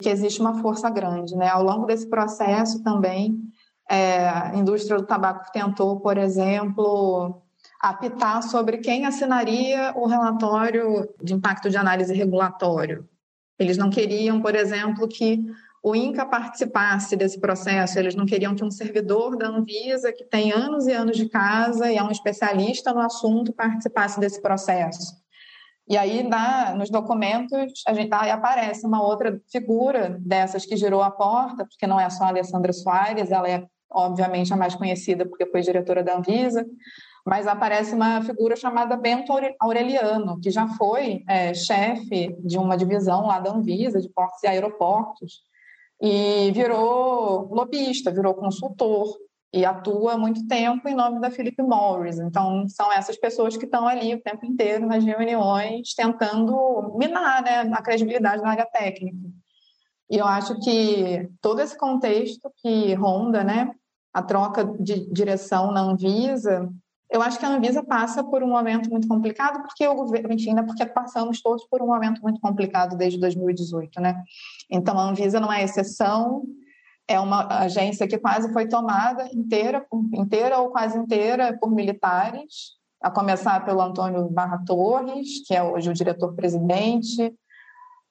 [0.00, 1.36] que existe uma força grande.
[1.36, 1.48] Né?
[1.48, 3.40] Ao longo desse processo também,
[3.88, 7.43] é, a indústria do tabaco tentou, por exemplo,
[7.88, 13.06] apitar sobre quem assinaria o relatório de impacto de análise regulatório.
[13.58, 15.44] Eles não queriam, por exemplo, que
[15.82, 20.50] o INCA participasse desse processo, eles não queriam que um servidor da Anvisa, que tem
[20.50, 25.14] anos e anos de casa e é um especialista no assunto, participasse desse processo.
[25.86, 31.02] E aí, na, nos documentos, a gente, aí aparece uma outra figura dessas que girou
[31.02, 35.26] a porta, porque não é só a Alessandra Soares, ela é, obviamente, a mais conhecida
[35.26, 36.64] porque foi diretora da Anvisa,
[37.24, 43.26] mas aparece uma figura chamada Bento Aureliano, que já foi é, chefe de uma divisão
[43.26, 45.42] lá da Anvisa, de portos e aeroportos,
[46.00, 49.16] e virou lobista, virou consultor,
[49.54, 52.18] e atua há muito tempo em nome da Philip Morris.
[52.18, 57.60] Então, são essas pessoas que estão ali o tempo inteiro nas reuniões, tentando minar né,
[57.72, 59.16] a credibilidade na área técnica.
[60.10, 63.70] E eu acho que todo esse contexto que ronda né,
[64.12, 66.68] a troca de direção na Anvisa
[67.14, 70.52] eu acho que a Anvisa passa por um momento muito complicado, porque o governo, enfim,
[70.52, 74.20] né, porque passamos todos por um momento muito complicado desde 2018, né?
[74.68, 76.42] Então, a Anvisa não é exceção,
[77.06, 83.12] é uma agência que quase foi tomada inteira, inteira ou quase inteira por militares, a
[83.12, 87.32] começar pelo Antônio Barra Torres, que é hoje o diretor-presidente,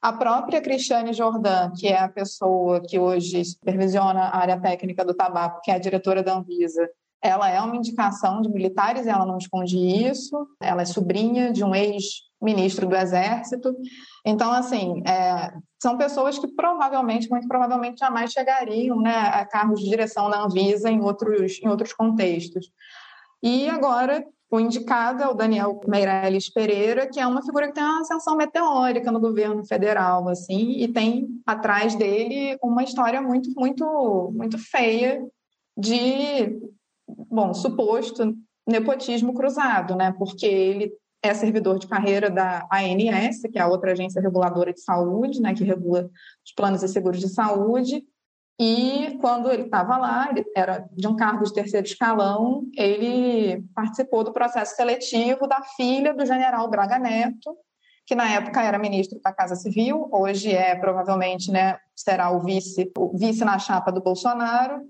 [0.02, 5.14] a própria Cristiane Jordan, que é a pessoa que hoje supervisiona a área técnica do
[5.14, 6.90] tabaco, que é a diretora da Anvisa,
[7.24, 10.46] ela é uma indicação de militares, ela não esconde isso.
[10.62, 13.74] Ela é sobrinha de um ex-ministro do Exército.
[14.26, 19.90] Então, assim, é, são pessoas que provavelmente, muito provavelmente, jamais chegariam né, a cargos de
[19.90, 22.70] direção na Anvisa em outros, em outros contextos.
[23.42, 27.84] E agora, o indicado é o Daniel Meirelles Pereira, que é uma figura que tem
[27.84, 34.32] uma ascensão meteórica no governo federal, assim, e tem atrás dele uma história muito, muito,
[34.36, 35.26] muito feia
[35.76, 36.60] de
[37.34, 38.36] bom, suposto
[38.68, 40.14] nepotismo cruzado, né?
[40.18, 40.94] Porque ele
[41.24, 45.54] é servidor de carreira da ANS, que é a outra agência reguladora de saúde, né,
[45.54, 46.10] que regula
[46.46, 48.04] os planos e seguros de saúde.
[48.60, 54.24] E quando ele estava lá, ele era de um cargo de terceiro escalão, ele participou
[54.24, 57.56] do processo seletivo da filha do general Braga Neto,
[58.06, 62.92] que na época era ministro da Casa Civil, hoje é provavelmente, né, será o vice,
[62.98, 64.82] o vice na chapa do Bolsonaro.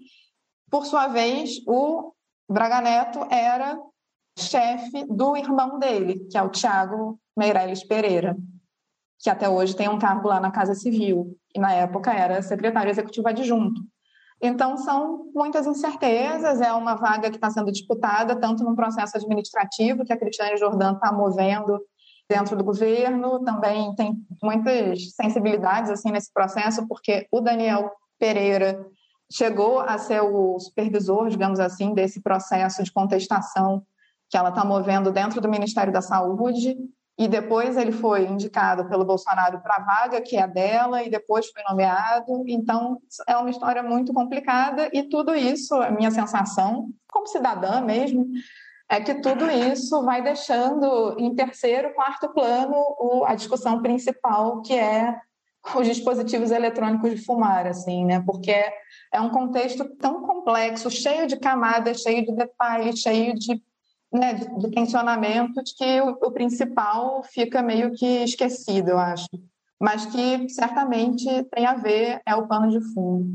[0.69, 2.11] Por sua vez, o
[2.49, 3.77] Braga Neto era
[4.37, 8.35] chefe do irmão dele, que é o Tiago Meirelles Pereira,
[9.19, 12.89] que até hoje tem um cargo lá na Casa Civil, e na época era secretário
[12.89, 13.81] executivo adjunto.
[14.41, 20.03] Então, são muitas incertezas, é uma vaga que está sendo disputada tanto no processo administrativo,
[20.03, 21.79] que a Cristiane Jordan está movendo
[22.29, 28.85] dentro do governo, também tem muitas sensibilidades assim nesse processo, porque o Daniel Pereira
[29.33, 33.83] chegou a ser o supervisor, digamos assim, desse processo de contestação
[34.29, 36.77] que ela está movendo dentro do Ministério da Saúde.
[37.15, 41.47] e depois ele foi indicado pelo Bolsonaro para a vaga que é dela e depois
[41.49, 42.43] foi nomeado.
[42.47, 48.25] Então é uma história muito complicada e tudo isso, a minha sensação como cidadã mesmo,
[48.89, 52.75] é que tudo isso vai deixando em terceiro, quarto plano
[53.25, 55.15] a discussão principal que é
[55.75, 58.21] os dispositivos eletrônicos de fumar, assim, né?
[58.25, 58.53] Porque
[59.13, 63.61] é um contexto tão complexo, cheio de camadas, cheio de detalhes, cheio de
[64.11, 69.25] né, de, de tensionamento de que o, o, principal fica meio que esquecido, eu acho.
[69.81, 73.27] Mas que certamente tem a ver, é o pano de fundo.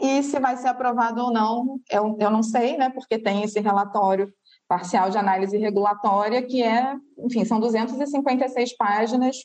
[0.00, 3.60] E se vai ser aprovado ou não, eu, eu não sei, né, porque tem esse
[3.60, 4.32] relatório
[4.66, 9.36] parcial de análise regulatória, que é, enfim, são 256 páginas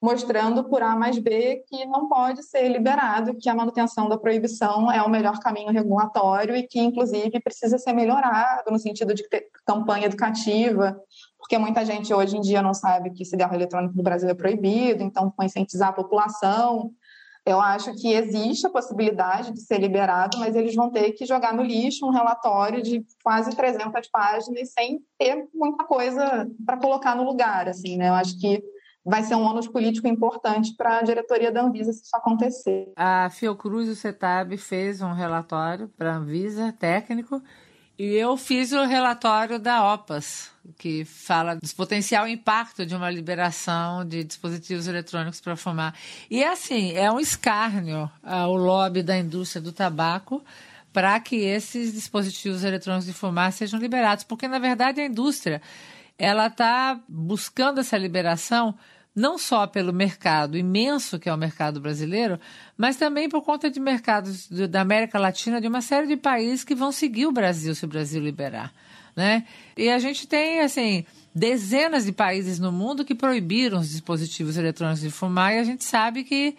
[0.00, 4.90] mostrando por A mais B que não pode ser liberado, que a manutenção da proibição
[4.90, 9.48] é o melhor caminho regulatório e que, inclusive, precisa ser melhorado no sentido de ter
[9.66, 10.98] campanha educativa,
[11.38, 15.02] porque muita gente hoje em dia não sabe que cigarro eletrônico no Brasil é proibido,
[15.02, 16.92] então conscientizar a população.
[17.44, 21.54] Eu acho que existe a possibilidade de ser liberado, mas eles vão ter que jogar
[21.54, 27.24] no lixo um relatório de quase 300 páginas sem ter muita coisa para colocar no
[27.24, 28.10] lugar, assim, né?
[28.10, 28.62] Eu acho que
[29.08, 32.92] vai ser um ônus político importante para a diretoria da Anvisa se isso acontecer.
[32.94, 37.42] A Fiocruz e o CETAB fez um relatório para a Anvisa, técnico,
[37.98, 44.04] e eu fiz o relatório da OPAS, que fala do potencial impacto de uma liberação
[44.04, 45.94] de dispositivos eletrônicos para fumar.
[46.30, 50.44] E é assim, é um escárnio ao lobby da indústria do tabaco
[50.92, 55.62] para que esses dispositivos eletrônicos de fumar sejam liberados, porque na verdade a indústria
[56.18, 58.74] ela está buscando essa liberação
[59.14, 62.38] não só pelo mercado imenso que é o mercado brasileiro,
[62.76, 66.74] mas também por conta de mercados da América Latina, de uma série de países que
[66.74, 68.72] vão seguir o Brasil se o Brasil liberar.
[69.16, 69.44] Né?
[69.76, 71.04] E a gente tem, assim,
[71.34, 75.82] dezenas de países no mundo que proibiram os dispositivos eletrônicos de fumar e a gente
[75.82, 76.56] sabe que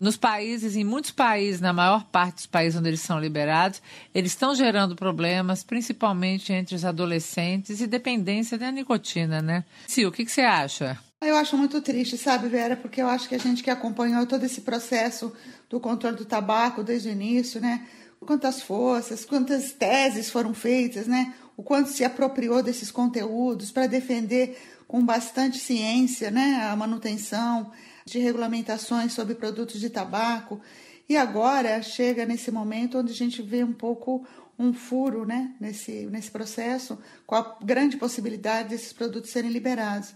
[0.00, 3.82] nos países, em muitos países, na maior parte dos países onde eles são liberados,
[4.14, 9.64] eles estão gerando problemas, principalmente entre os adolescentes e dependência da nicotina, né?
[9.90, 10.98] Sil, o que, que você acha?
[11.20, 14.44] Eu acho muito triste, sabe, Vera, porque eu acho que a gente que acompanhou todo
[14.44, 15.32] esse processo
[15.68, 17.88] do controle do tabaco desde o início, né?
[18.20, 21.34] Quantas forças, quantas teses foram feitas, né?
[21.56, 24.56] O quanto se apropriou desses conteúdos para defender
[24.86, 27.72] com bastante ciência, né, a manutenção
[28.06, 30.60] de regulamentações sobre produtos de tabaco.
[31.08, 34.24] E agora chega nesse momento onde a gente vê um pouco
[34.58, 36.96] um furo, né, nesse nesse processo,
[37.26, 40.14] com a grande possibilidade desses produtos serem liberados.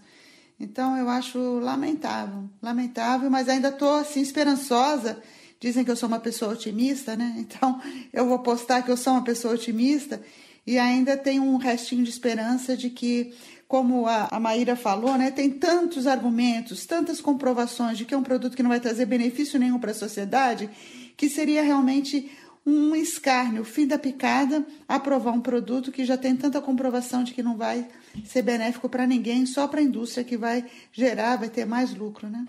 [0.59, 5.21] Então eu acho lamentável, lamentável, mas ainda estou assim esperançosa.
[5.59, 7.35] Dizem que eu sou uma pessoa otimista, né?
[7.39, 7.81] Então
[8.11, 10.21] eu vou postar que eu sou uma pessoa otimista
[10.65, 13.33] e ainda tenho um restinho de esperança de que,
[13.67, 18.23] como a, a Maíra falou, né, tem tantos argumentos, tantas comprovações de que é um
[18.23, 20.69] produto que não vai trazer benefício nenhum para a sociedade,
[21.17, 22.31] que seria realmente
[22.65, 27.43] um escárnio, fim da picada, aprovar um produto que já tem tanta comprovação de que
[27.43, 27.87] não vai
[28.25, 32.29] ser benéfico para ninguém, só para a indústria que vai gerar, vai ter mais lucro,
[32.29, 32.45] né?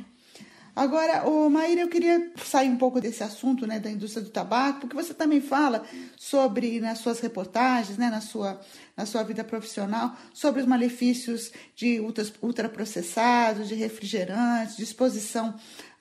[0.76, 4.80] Agora, o Maíra, eu queria sair um pouco desse assunto, né, da indústria do tabaco,
[4.80, 5.84] porque você também fala
[6.16, 8.60] sobre nas suas reportagens, né, na sua
[8.96, 12.00] na sua vida profissional, sobre os malefícios de
[12.40, 15.54] ultraprocessados, de refrigerantes, de exposição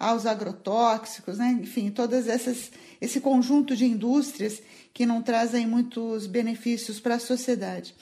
[0.04, 4.62] aos agrotóxicos, né, enfim, todas essas esse conjunto de indústrias
[4.94, 7.94] que não trazem muitos benefícios para a sociedade.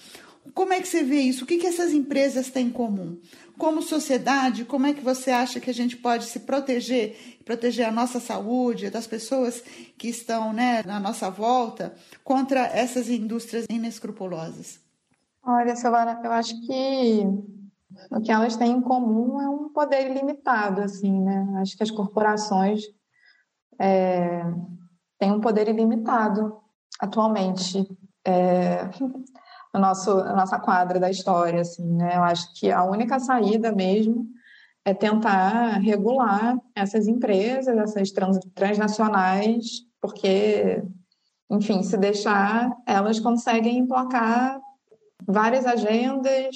[0.53, 1.43] Como é que você vê isso?
[1.43, 3.19] O que, que essas empresas têm em comum?
[3.57, 7.91] Como sociedade, como é que você acha que a gente pode se proteger, proteger a
[7.91, 9.63] nossa saúde, das pessoas
[9.97, 14.79] que estão né, na nossa volta, contra essas indústrias inescrupulosas?
[15.43, 17.23] Olha, Silvana, eu acho que
[18.09, 21.47] o que elas têm em comum é um poder ilimitado, assim, né?
[21.57, 22.83] Acho que as corporações
[23.79, 24.43] é,
[25.19, 26.57] têm um poder ilimitado
[26.99, 27.87] atualmente.
[28.25, 28.89] É,
[29.73, 32.17] no nosso, na nossa quadra da história, assim, né?
[32.17, 34.27] Eu acho que a única saída mesmo
[34.83, 40.83] é tentar regular essas empresas, essas trans, transnacionais, porque,
[41.49, 44.59] enfim, se deixar, elas conseguem emplacar
[45.25, 46.55] várias agendas,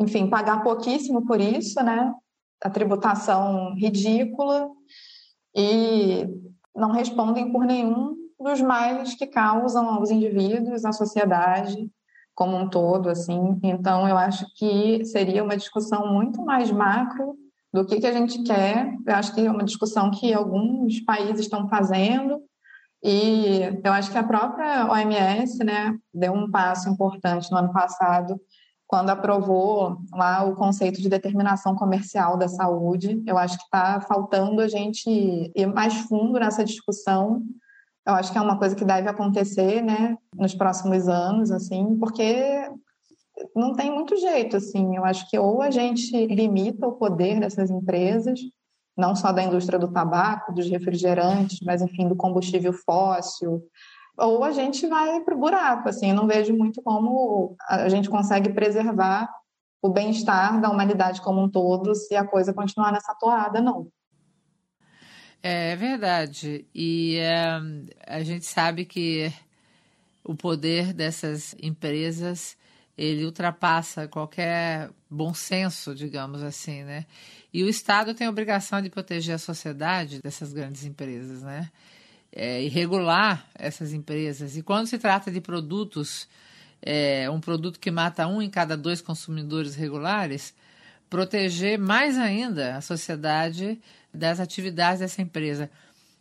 [0.00, 2.12] enfim, pagar pouquíssimo por isso, né?
[2.62, 4.68] A tributação ridícula
[5.54, 6.26] e
[6.74, 11.90] não respondem por nenhum dos males que causam aos indivíduos, à sociedade
[12.34, 13.58] como um todo, assim.
[13.64, 17.34] Então, eu acho que seria uma discussão muito mais macro
[17.72, 18.94] do que, que a gente quer.
[19.04, 22.40] Eu acho que é uma discussão que alguns países estão fazendo
[23.02, 28.40] e eu acho que a própria OMS, né, deu um passo importante no ano passado
[28.88, 33.22] quando aprovou lá o conceito de determinação comercial da saúde.
[33.26, 37.42] Eu acho que está faltando a gente ir mais fundo nessa discussão.
[38.06, 42.66] Eu acho que é uma coisa que deve acontecer, né, nos próximos anos, assim, porque
[43.54, 44.96] não tem muito jeito, assim.
[44.96, 48.40] Eu acho que ou a gente limita o poder dessas empresas,
[48.96, 53.62] não só da indústria do tabaco, dos refrigerantes, mas enfim do combustível fóssil,
[54.18, 55.88] ou a gente vai para o buraco.
[55.88, 59.32] Assim, eu não vejo muito como a gente consegue preservar
[59.80, 63.88] o bem-estar da humanidade como um todo se a coisa continuar nessa toada, não.
[65.40, 66.66] É verdade.
[66.74, 67.60] E é,
[68.06, 69.32] a gente sabe que
[70.24, 72.56] o poder dessas empresas
[72.96, 77.06] ele ultrapassa qualquer bom senso, digamos assim, né?
[77.54, 81.70] E o Estado tem a obrigação de proteger a sociedade dessas grandes empresas, né?
[82.32, 84.56] É, e regular essas empresas.
[84.56, 86.28] E quando se trata de produtos,
[86.82, 90.54] é, um produto que mata um em cada dois consumidores regulares,
[91.08, 93.80] proteger mais ainda a sociedade
[94.12, 95.70] das atividades dessa empresa.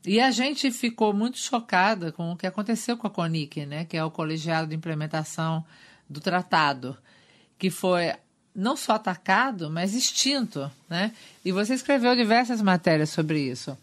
[0.06, 3.98] E a gente ficou muito chocada com o que aconteceu com a CONIC, né, que
[3.98, 5.66] é o Colegiado de Implementação
[6.10, 6.98] do Tratado,
[7.58, 8.14] que foi
[8.56, 10.72] não só atacado, mas extinto.
[10.90, 11.12] Né?
[11.44, 13.78] E você escreveu diversas matérias sobre isso.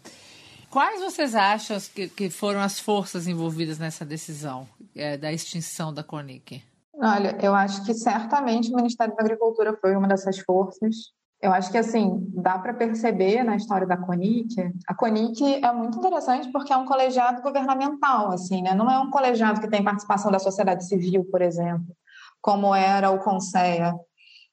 [0.75, 6.03] Quais vocês acham que, que foram as forças envolvidas nessa decisão é, da extinção da
[6.03, 6.61] CONIC?
[6.95, 11.13] Olha, eu acho que certamente o Ministério da Agricultura foi uma dessas forças.
[11.41, 14.53] Eu acho que, assim, dá para perceber na história da CONIC.
[14.85, 18.73] A CONIC é muito interessante porque é um colegiado governamental, assim, né?
[18.73, 21.95] Não é um colegiado que tem participação da sociedade civil, por exemplo,
[22.41, 23.93] como era o CONSEA,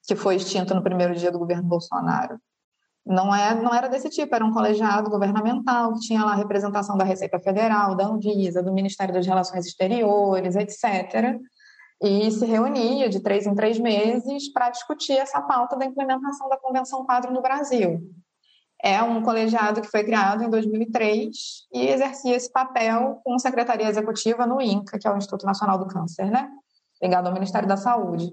[0.07, 2.39] que foi extinto no primeiro dia do governo Bolsonaro.
[3.05, 6.97] Não, é, não era desse tipo, era um colegiado governamental que tinha lá a representação
[6.97, 11.39] da Receita Federal, da Anvisa, do Ministério das Relações Exteriores, etc.
[12.01, 16.57] E se reunia de três em três meses para discutir essa pauta da implementação da
[16.57, 18.01] Convenção Quadro no Brasil.
[18.83, 21.31] É um colegiado que foi criado em 2003
[21.73, 25.87] e exercia esse papel com secretaria executiva no INCA, que é o Instituto Nacional do
[25.87, 26.49] Câncer, né?
[27.03, 28.33] ligado ao Ministério da Saúde.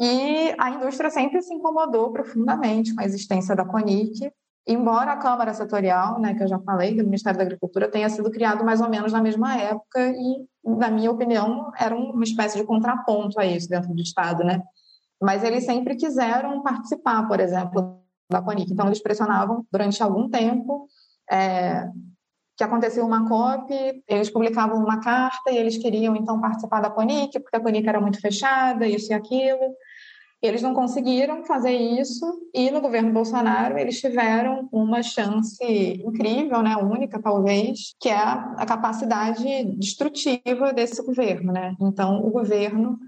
[0.00, 4.32] E a indústria sempre se incomodou profundamente com a existência da CONIC,
[4.66, 8.30] embora a Câmara Setorial, né, que eu já falei, do Ministério da Agricultura, tenha sido
[8.30, 12.64] criado mais ou menos na mesma época e, na minha opinião, era uma espécie de
[12.64, 14.62] contraponto a isso dentro do Estado, né?
[15.20, 18.72] Mas eles sempre quiseram participar, por exemplo, da CONIC.
[18.72, 20.88] Então, eles pressionavam durante algum tempo
[21.30, 21.88] é,
[22.56, 27.40] que aconteceu uma COP, eles publicavam uma carta e eles queriam então participar da CONIC,
[27.40, 29.74] porque a CONIC era muito fechada, isso e aquilo.
[30.42, 35.64] Eles não conseguiram fazer isso e no governo Bolsonaro eles tiveram uma chance
[36.04, 41.76] incrível, né, única talvez, que é a capacidade destrutiva desse governo, né?
[41.80, 42.98] Então o governo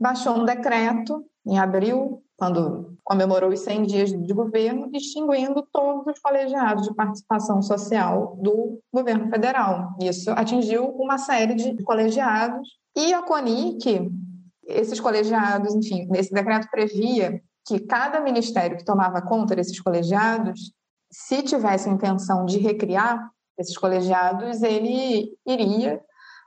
[0.00, 6.18] baixou um decreto em abril, quando comemorou os 100 dias de governo, extinguindo todos os
[6.18, 9.90] colegiados de participação social do governo federal.
[10.02, 14.10] Isso atingiu uma série de colegiados e a CONIC
[14.64, 20.72] esses colegiados, enfim, esse decreto previa que cada ministério que tomava conta desses colegiados,
[21.12, 26.00] se tivesse intenção de recriar esses colegiados, ele iria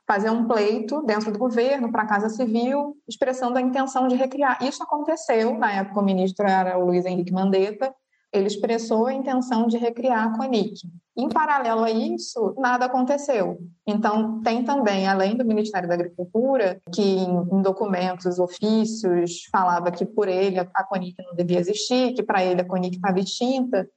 [0.07, 4.63] fazer um pleito dentro do governo para a Casa Civil, expressando a intenção de recriar.
[4.63, 7.93] Isso aconteceu, na época o ministro era o Luiz Henrique Mandetta,
[8.31, 10.75] ele expressou a intenção de recriar a CONIC.
[11.17, 13.57] Em paralelo a isso, nada aconteceu.
[13.87, 20.27] Então, tem também, além do Ministério da Agricultura, que em documentos, ofícios, falava que por
[20.27, 23.87] ele a CONIC não devia existir, que para ele a CONIC estava extinta,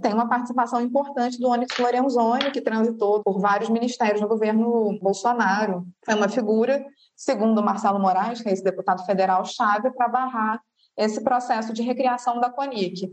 [0.00, 5.86] tem uma participação importante do Onyx Lorenzoni, que transitou por vários ministérios no governo Bolsonaro.
[6.04, 6.84] Foi uma figura,
[7.16, 10.62] segundo Marcelo Moraes, que é esse deputado federal chave, para barrar
[10.96, 13.10] esse processo de recriação da CONIC.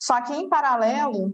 [0.00, 1.32] Só que, em paralelo,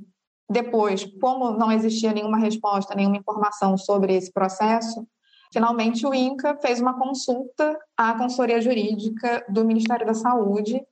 [0.48, 5.06] depois, como não existia nenhuma resposta, nenhuma informação sobre esse processo,
[5.50, 10.82] finalmente o INCA fez uma consulta à consultoria jurídica do Ministério da Saúde,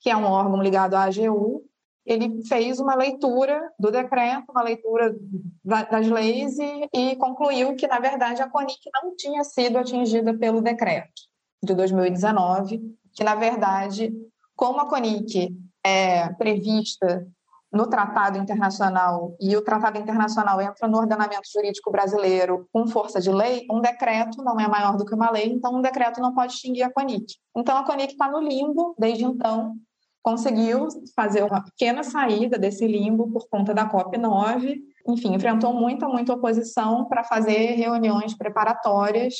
[0.00, 1.64] que é um órgão ligado à AGU.
[2.10, 5.14] Ele fez uma leitura do decreto, uma leitura
[5.62, 10.60] das leis e, e concluiu que, na verdade, a CONIC não tinha sido atingida pelo
[10.60, 11.22] decreto
[11.62, 12.80] de 2019,
[13.14, 14.12] que, na verdade,
[14.56, 15.56] como a CONIC
[15.86, 17.28] é prevista
[17.72, 23.30] no tratado internacional e o tratado internacional entra no ordenamento jurídico brasileiro com força de
[23.30, 26.54] lei, um decreto não é maior do que uma lei, então um decreto não pode
[26.54, 27.36] extinguir a CONIC.
[27.56, 29.76] Então a CONIC está no limbo desde então,
[30.22, 36.34] conseguiu fazer uma pequena saída desse limbo por conta da COP9, enfim, enfrentou muita, muita
[36.34, 39.34] oposição para fazer reuniões preparatórias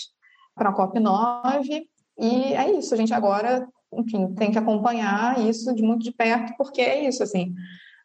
[0.54, 1.82] para a COP9
[2.18, 6.54] e é isso, a gente agora enfim, tem que acompanhar isso de muito de perto,
[6.56, 7.54] porque é isso, assim,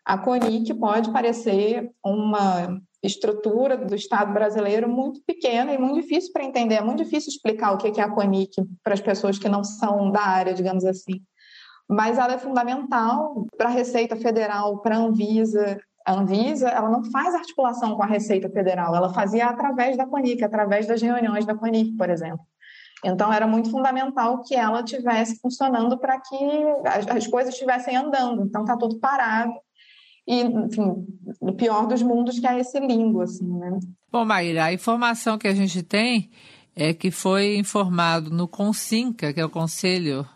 [0.04, 6.44] a CONIC pode parecer uma estrutura do Estado brasileiro muito pequena e muito difícil para
[6.44, 9.64] entender, é muito difícil explicar o que é a CONIC para as pessoas que não
[9.64, 11.22] são da área, digamos assim.
[11.90, 15.80] Mas ela é fundamental para a Receita Federal, para a Anvisa.
[16.06, 20.44] A Anvisa, ela não faz articulação com a Receita Federal, ela fazia através da CONIC,
[20.44, 22.46] através das reuniões da CONIC, por exemplo.
[23.04, 26.38] Então, era muito fundamental que ela tivesse funcionando para que
[26.86, 28.44] as, as coisas estivessem andando.
[28.44, 29.54] Então, está tudo parado
[30.28, 31.06] e, enfim,
[31.40, 33.78] o pior dos mundos que é esse limbo, assim, né?
[34.12, 36.32] Bom, Maíra, a informação que a gente tem
[36.76, 40.28] é que foi informado no CONSINCA, que é o Conselho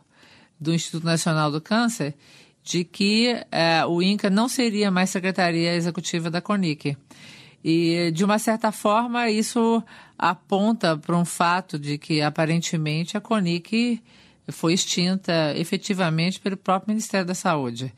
[0.59, 2.15] do Instituto Nacional do Câncer,
[2.63, 6.97] de que é, o INCA não seria mais secretaria executiva da CONIC.
[7.63, 9.83] E, de uma certa forma, isso
[10.17, 14.01] aponta para um fato de que, aparentemente, a CONIC
[14.51, 17.93] foi extinta efetivamente pelo próprio Ministério da Saúde.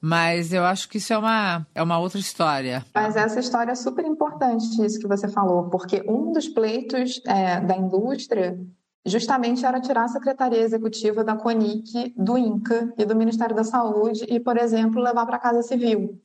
[0.00, 2.84] Mas eu acho que isso é uma, é uma outra história.
[2.94, 7.60] Mas essa história é super importante, isso que você falou, porque um dos pleitos é,
[7.60, 8.58] da indústria
[9.04, 14.24] justamente era tirar a Secretaria Executiva da CONIC, do INCA e do Ministério da Saúde
[14.28, 16.20] e, por exemplo, levar para a Casa Civil.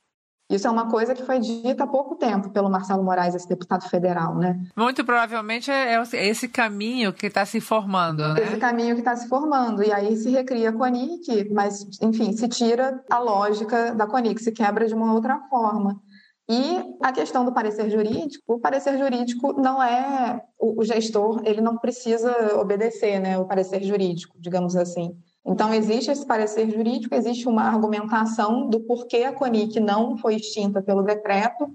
[0.50, 3.88] Isso é uma coisa que foi dita há pouco tempo pelo Marcelo Moraes, esse deputado
[3.88, 4.60] federal, né?
[4.76, 8.42] Muito provavelmente é, é esse caminho que está se formando, né?
[8.42, 9.80] Esse caminho que está se formando.
[9.80, 14.50] E aí se recria a CONIC, mas, enfim, se tira a lógica da CONIC, se
[14.50, 16.00] quebra de uma outra forma.
[16.52, 21.78] E a questão do parecer jurídico, o parecer jurídico não é o gestor, ele não
[21.78, 25.16] precisa obedecer, né, o parecer jurídico, digamos assim.
[25.46, 30.82] Então, existe esse parecer jurídico, existe uma argumentação do porquê a CONIC não foi extinta
[30.82, 31.72] pelo decreto,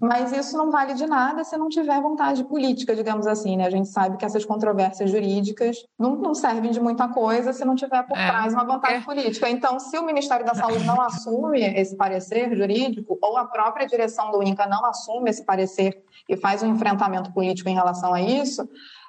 [0.00, 3.66] mas isso não vale de nada se não tiver vontade política, digamos assim, né?
[3.66, 7.74] A gente sabe que essas controvérsias jurídicas não, não servem de muita coisa se não
[7.74, 9.00] tiver por é, trás uma vontade é.
[9.00, 9.50] política.
[9.50, 14.30] Então, se o Ministério da Saúde não assume esse parecer jurídico, ou a própria direção
[14.30, 18.68] do INCA não assume esse parecer e faz um enfrentamento político em relação a isso,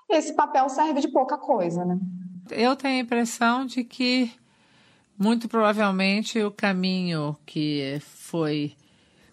[0.10, 2.00] esse papel serve de pouca coisa, né?
[2.50, 4.32] Eu tenho a impressão de que,
[5.16, 8.74] muito provavelmente, o caminho que foi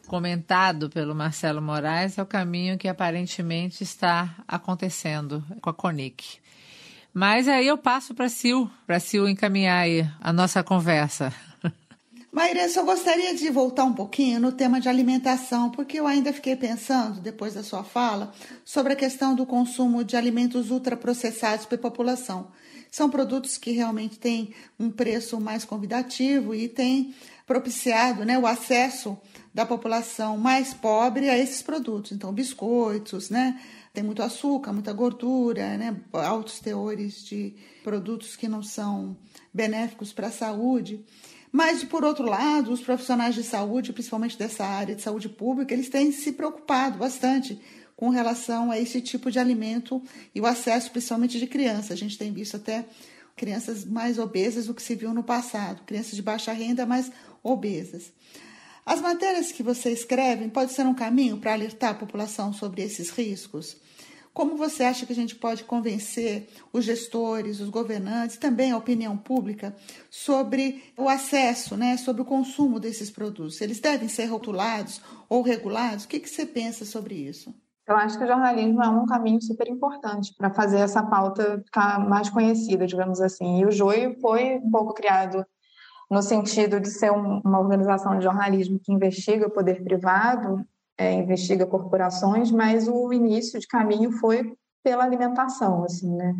[0.06, 6.38] comentado pelo Marcelo Moraes é o caminho que aparentemente está acontecendo com a Conic.
[7.12, 11.32] Mas aí eu passo para Sil, para Sil encaminhar aí a nossa conversa.
[12.30, 16.54] Maíra, só gostaria de voltar um pouquinho no tema de alimentação, porque eu ainda fiquei
[16.54, 18.32] pensando, depois da sua fala,
[18.62, 22.48] sobre a questão do consumo de alimentos ultraprocessados para a população.
[22.90, 27.14] São produtos que realmente têm um preço mais convidativo e têm
[27.46, 29.16] propiciado né, o acesso
[29.56, 32.12] da população mais pobre a esses produtos.
[32.12, 33.58] Então, biscoitos, né?
[33.90, 35.96] Tem muito açúcar, muita gordura, né?
[36.12, 39.16] Altos teores de produtos que não são
[39.54, 41.02] benéficos para a saúde.
[41.50, 45.88] Mas, por outro lado, os profissionais de saúde, principalmente dessa área de saúde pública, eles
[45.88, 47.58] têm se preocupado bastante
[47.96, 50.02] com relação a esse tipo de alimento
[50.34, 51.92] e o acesso, principalmente de crianças.
[51.92, 52.84] A gente tem visto até
[53.34, 57.10] crianças mais obesas do que se viu no passado, crianças de baixa renda, mas
[57.42, 58.12] obesas.
[58.86, 63.10] As matérias que você escreve podem ser um caminho para alertar a população sobre esses
[63.10, 63.76] riscos?
[64.32, 69.16] Como você acha que a gente pode convencer os gestores, os governantes, também a opinião
[69.16, 69.74] pública
[70.08, 73.60] sobre o acesso, né, sobre o consumo desses produtos?
[73.60, 76.04] Eles devem ser rotulados ou regulados?
[76.04, 77.52] O que, que você pensa sobre isso?
[77.88, 81.98] Eu acho que o jornalismo é um caminho super importante para fazer essa pauta ficar
[82.08, 83.60] mais conhecida, digamos assim.
[83.60, 85.44] E o Joio foi um pouco criado
[86.10, 90.64] no sentido de ser um, uma organização de jornalismo que investiga o poder privado,
[90.98, 96.34] é, investiga corporações, mas o início de caminho foi pela alimentação, assim, né?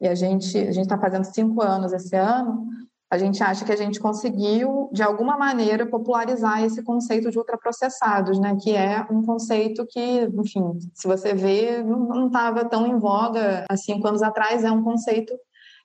[0.00, 2.66] E a gente a gente está fazendo cinco anos esse ano
[3.14, 8.40] a gente acha que a gente conseguiu, de alguma maneira, popularizar esse conceito de ultraprocessados,
[8.40, 8.56] né?
[8.60, 13.76] que é um conceito que, enfim, se você vê, não estava tão em voga há
[13.76, 15.32] cinco anos atrás, é um conceito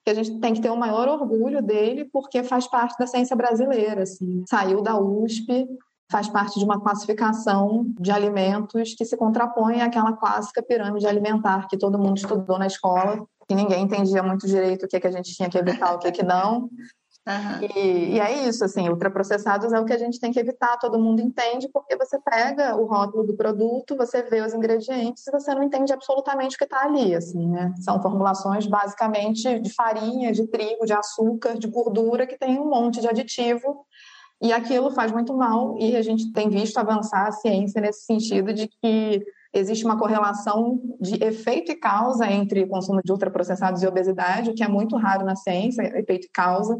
[0.04, 3.36] que a gente tem que ter o maior orgulho dele, porque faz parte da ciência
[3.36, 4.02] brasileira.
[4.02, 4.42] Assim.
[4.48, 5.68] Saiu da USP,
[6.10, 11.78] faz parte de uma classificação de alimentos que se contrapõe àquela clássica pirâmide alimentar que
[11.78, 15.12] todo mundo estudou na escola, que ninguém entendia muito direito o que, é que a
[15.12, 16.68] gente tinha que evitar, o que, é que não.
[17.30, 17.68] Uhum.
[17.76, 20.98] E, e, é isso, assim, ultraprocessados é o que a gente tem que evitar, todo
[20.98, 25.54] mundo entende, porque você pega o rótulo do produto, você vê os ingredientes e você
[25.54, 27.72] não entende absolutamente o que está ali, assim, né?
[27.80, 33.00] São formulações basicamente de farinha, de trigo, de açúcar, de gordura, que tem um monte
[33.00, 33.86] de aditivo,
[34.42, 38.52] e aquilo faz muito mal, e a gente tem visto avançar a ciência nesse sentido
[38.52, 39.22] de que
[39.52, 44.54] existe uma correlação de efeito e causa entre o consumo de ultraprocessados e obesidade, o
[44.54, 46.78] que é muito raro na ciência, efeito e causa,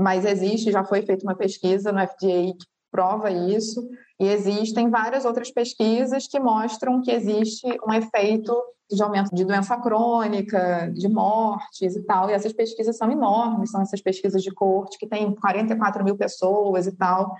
[0.00, 3.88] mas existe, já foi feita uma pesquisa no FDA que prova isso,
[4.18, 8.52] e existem várias outras pesquisas que mostram que existe um efeito
[8.90, 13.80] de aumento de doença crônica, de mortes e tal, e essas pesquisas são enormes, são
[13.80, 17.32] essas pesquisas de corte que tem 44 mil pessoas e tal.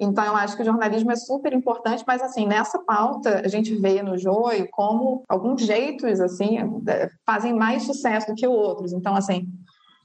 [0.00, 3.74] Então, eu acho que o jornalismo é super importante, mas, assim, nessa pauta, a gente
[3.74, 6.58] vê no Joio como alguns jeitos, assim,
[7.24, 8.92] fazem mais sucesso do que outros.
[8.92, 9.48] Então, assim,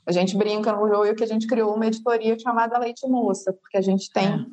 [0.05, 3.77] a gente brinca no Joio que a gente criou uma editoria chamada Leite Moça, porque
[3.77, 4.45] a gente tem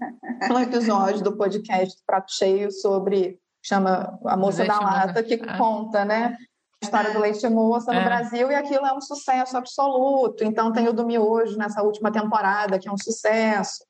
[0.43, 0.53] é.
[0.53, 5.59] um episódio do podcast Prato Cheio sobre, chama A Moça Leite da Lata, que é.
[5.59, 6.37] conta, né?
[6.81, 8.05] A história do leite moça no é.
[8.05, 10.45] Brasil e aquilo é um sucesso absoluto.
[10.45, 13.85] Então tem o do miojo nessa última temporada, que é um sucesso.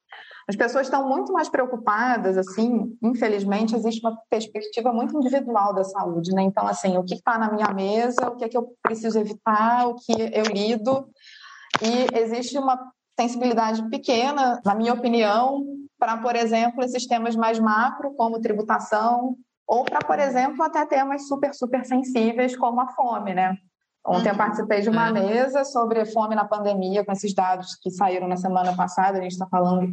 [0.48, 6.32] As pessoas estão muito mais preocupadas, assim, infelizmente, existe uma perspectiva muito individual da saúde,
[6.32, 6.40] né?
[6.40, 9.86] Então, assim, o que está na minha mesa, o que é que eu preciso evitar,
[9.86, 11.06] o que eu lido.
[11.82, 12.78] E existe uma
[13.18, 15.64] sensibilidade pequena, na minha opinião,
[15.98, 21.26] para, por exemplo, esses temas mais macro, como tributação, ou para, por exemplo, até temas
[21.26, 23.56] super, super sensíveis, como a fome, né?
[24.06, 24.38] Ontem eu uhum.
[24.38, 25.12] participei de uma é.
[25.12, 29.32] mesa sobre fome na pandemia, com esses dados que saíram na semana passada, a gente
[29.32, 29.92] está falando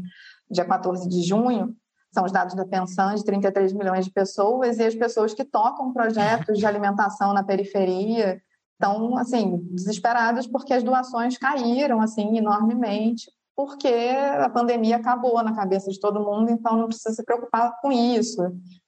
[0.50, 1.76] dia 14 de junho,
[2.14, 5.92] são os dados da Pensan, de 33 milhões de pessoas, e as pessoas que tocam
[5.92, 8.42] projetos de alimentação na periferia
[8.76, 15.89] estão, assim, desesperadas porque as doações caíram, assim, enormemente, porque a pandemia acabou na cabeça
[15.89, 18.41] de todo mundo, então não precisa se preocupar com isso.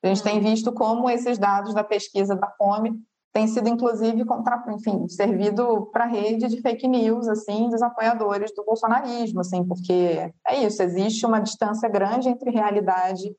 [0.04, 2.94] A gente tem visto como esses dados da pesquisa da fome
[3.38, 8.66] tem sido inclusive contra, enfim, servido para rede de fake news assim dos apoiadores do
[8.66, 13.36] bolsonarismo, assim, porque é isso, existe uma distância grande entre realidade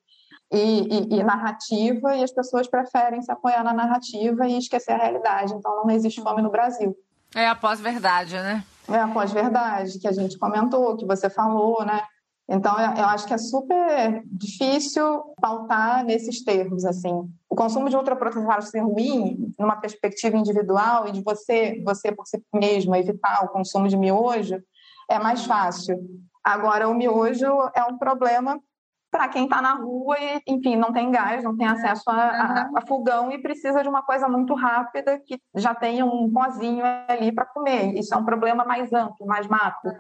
[0.52, 4.96] e, e, e, narrativa e as pessoas preferem se apoiar na narrativa e esquecer a
[4.96, 5.52] realidade.
[5.54, 6.96] Então não existe fome no Brasil.
[7.34, 8.64] É a pós-verdade, né?
[8.88, 12.02] É a pós-verdade que a gente comentou, que você falou, né?
[12.50, 17.30] Então, eu acho que é super difícil pautar nesses termos, assim.
[17.46, 22.42] O consumo de ultraprocessados ser ruim, numa perspectiva individual e de você, você por si
[22.54, 24.62] mesmo, evitar o consumo de miojo,
[25.10, 25.98] é mais fácil.
[26.42, 27.44] Agora, o miojo
[27.74, 28.58] é um problema
[29.10, 32.70] para quem está na rua e, enfim, não tem gás, não tem acesso a, a,
[32.76, 37.32] a, fogão e precisa de uma coisa muito rápida que já tenha um pozinho ali
[37.32, 37.94] para comer.
[37.94, 39.92] Isso é um problema mais amplo, mais macro.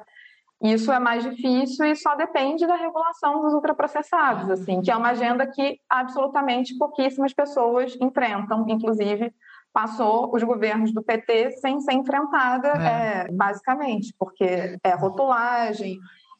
[0.60, 5.10] Isso é mais difícil e só depende da regulação dos ultraprocessados, assim, que é uma
[5.10, 9.32] agenda que absolutamente pouquíssimas pessoas enfrentam, inclusive
[9.72, 13.26] passou os governos do PT sem ser enfrentada, é.
[13.26, 15.98] É, basicamente, porque é rotulagem,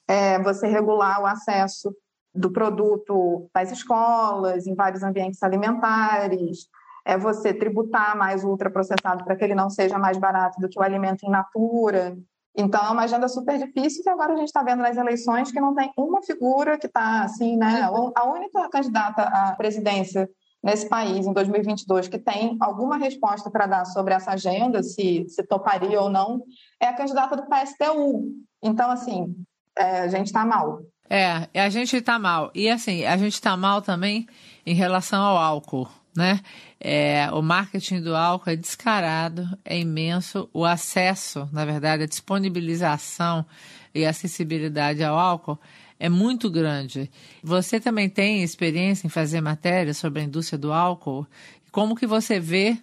[0.09, 1.95] é você regular o acesso
[2.39, 6.69] do produto nas escolas, em vários ambientes alimentares,
[7.05, 10.79] é você tributar mais o ultraprocessado para que ele não seja mais barato do que
[10.79, 12.17] o alimento in natura.
[12.57, 15.61] Então, é uma agenda super difícil e agora a gente está vendo nas eleições que
[15.61, 17.89] não tem uma figura que está assim, né?
[18.15, 20.29] A única candidata à presidência
[20.63, 25.43] nesse país em 2022 que tem alguma resposta para dar sobre essa agenda, se, se
[25.45, 26.43] toparia ou não,
[26.81, 28.35] é a candidata do PSTU.
[28.63, 29.35] Então, assim,
[29.77, 30.81] é, a gente está mal.
[31.11, 32.51] É, a gente está mal.
[32.55, 34.27] E assim, a gente está mal também
[34.67, 35.89] em relação ao álcool
[36.19, 36.41] né?
[36.81, 40.51] É, o marketing do álcool é descarado, é imenso.
[40.53, 43.47] O acesso, na verdade, a disponibilização
[43.95, 45.59] e acessibilidade ao álcool
[45.99, 47.09] é muito grande.
[47.43, 51.25] Você também tem experiência em fazer matéria sobre a indústria do álcool?
[51.71, 52.77] Como que você vê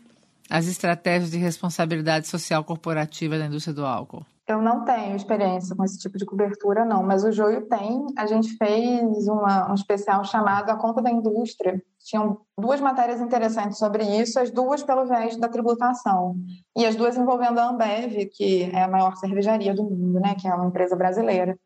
[0.50, 4.26] as estratégias de responsabilidade social corporativa da indústria do álcool?
[4.48, 8.06] Eu não tenho experiência com esse tipo de cobertura, não, mas o Joio tem.
[8.16, 11.82] A gente fez uma, um especial chamado A Conta da Indústria.
[12.00, 16.36] Tinham duas matérias interessantes sobre isso, as duas pelo viés da tributação.
[16.78, 20.48] E as duas envolvendo a Ambev, que é a maior cervejaria do mundo, né, que
[20.48, 21.58] é uma empresa brasileira.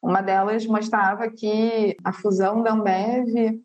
[0.00, 3.60] Uma delas mostrava que a fusão da Ambev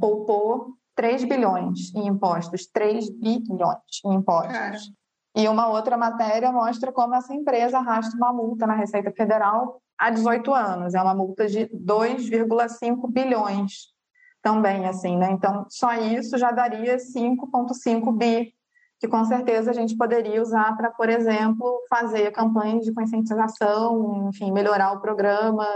[0.00, 4.52] poupou 3 bilhões em impostos, 3 bilhões em impostos.
[4.52, 4.78] Cara.
[5.36, 10.10] E uma outra matéria mostra como essa empresa arrasta uma multa na Receita Federal há
[10.10, 10.94] 18 anos.
[10.94, 13.88] É uma multa de 2,5 bilhões
[14.42, 15.30] também, assim, né?
[15.30, 18.52] Então, só isso já daria 5,5 bi,
[18.98, 24.50] que com certeza a gente poderia usar para, por exemplo, fazer campanhas de conscientização, enfim,
[24.50, 25.66] melhorar o programa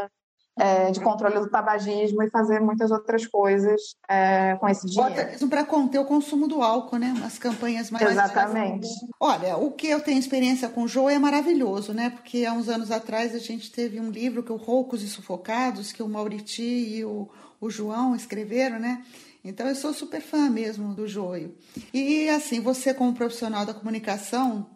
[0.56, 5.48] é, de controle do tabagismo e fazer muitas outras coisas é, com esse dinheiro.
[5.48, 7.14] Para conter o consumo do álcool, né?
[7.24, 8.08] As campanhas mais.
[8.08, 8.88] Exatamente.
[9.18, 12.10] Olha, o que eu tenho experiência com o Joe é maravilhoso, né?
[12.10, 15.92] Porque há uns anos atrás a gente teve um livro que o Roucos e Sufocados,
[15.92, 17.28] que o Mauriti e o,
[17.60, 19.02] o João escreveram, né?
[19.44, 21.54] Então eu sou super fã mesmo do Joio.
[21.92, 24.66] E assim, você como profissional da comunicação,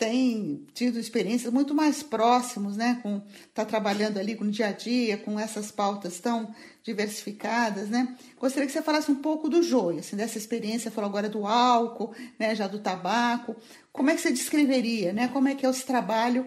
[0.00, 3.20] tem tido experiências muito mais próximos, né, com
[3.52, 8.16] tá trabalhando ali com o dia a dia, com essas pautas tão diversificadas, né?
[8.40, 12.14] Gostaria que você falasse um pouco do joio, assim, dessa experiência, falou agora do álcool,
[12.38, 13.54] né, já do tabaco.
[13.92, 15.28] Como é que você descreveria, né?
[15.28, 16.46] Como é que é esse trabalho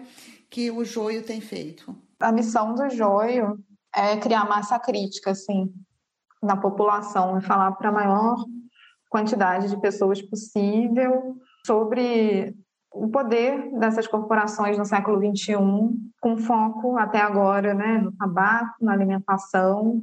[0.50, 1.96] que o joio tem feito?
[2.18, 3.56] A missão do joio
[3.94, 5.72] é criar massa crítica, assim,
[6.42, 8.44] na população, e falar para a maior
[9.08, 12.63] quantidade de pessoas possível sobre
[12.94, 15.56] o poder dessas corporações no século XXI,
[16.20, 20.00] com foco até agora né, no tabaco, na alimentação,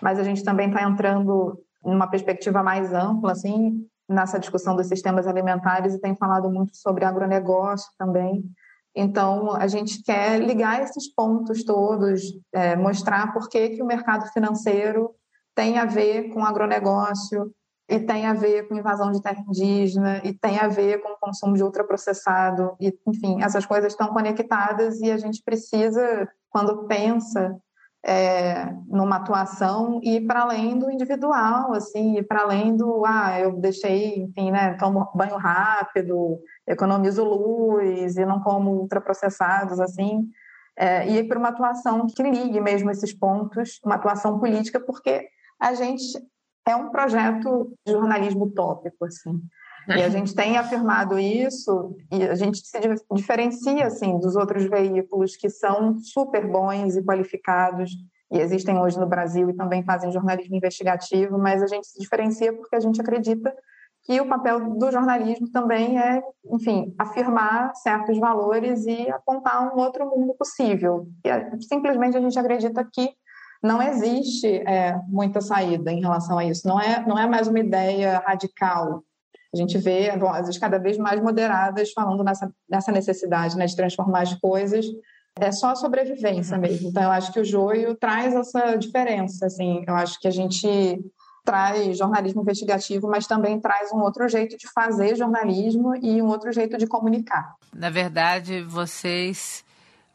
[0.00, 5.26] mas a gente também está entrando numa perspectiva mais ampla, assim, nessa discussão dos sistemas
[5.26, 8.44] alimentares e tem falado muito sobre agronegócio também.
[8.94, 12.22] Então, a gente quer ligar esses pontos todos,
[12.52, 15.10] é, mostrar por que, que o mercado financeiro
[15.54, 17.52] tem a ver com agronegócio,
[17.88, 21.18] e tem a ver com invasão de terra indígena, e tem a ver com o
[21.18, 27.56] consumo de ultraprocessado, e, enfim, essas coisas estão conectadas e a gente precisa, quando pensa
[28.04, 33.52] é, numa atuação, ir para além do individual, assim, ir para além do, ah, eu
[33.52, 40.28] deixei, enfim, né, tomo banho rápido, economizo luz e não como ultraprocessados, assim,
[40.76, 45.26] é, e ir para uma atuação que ligue mesmo esses pontos, uma atuação política, porque
[45.58, 46.04] a gente
[46.66, 49.40] é um projeto de jornalismo utópico, assim.
[49.88, 52.78] E a gente tem afirmado isso e a gente se
[53.10, 57.92] diferencia assim dos outros veículos que são super bons e qualificados
[58.30, 62.52] e existem hoje no Brasil e também fazem jornalismo investigativo, mas a gente se diferencia
[62.52, 63.54] porque a gente acredita
[64.04, 70.06] que o papel do jornalismo também é, enfim, afirmar certos valores e apontar um outro
[70.06, 71.08] mundo possível.
[71.24, 73.10] E é, simplesmente a gente acredita que
[73.62, 76.66] não existe é, muita saída em relação a isso.
[76.66, 79.02] Não é, não é mais uma ideia radical.
[79.52, 84.22] A gente vê vozes cada vez mais moderadas falando nessa, nessa necessidade né, de transformar
[84.22, 84.86] as coisas.
[85.40, 86.60] É só a sobrevivência uhum.
[86.60, 86.88] mesmo.
[86.88, 89.46] Então, eu acho que o joio traz essa diferença.
[89.46, 91.00] Assim, eu acho que a gente
[91.44, 96.52] traz jornalismo investigativo, mas também traz um outro jeito de fazer jornalismo e um outro
[96.52, 97.54] jeito de comunicar.
[97.72, 99.64] Na verdade, vocês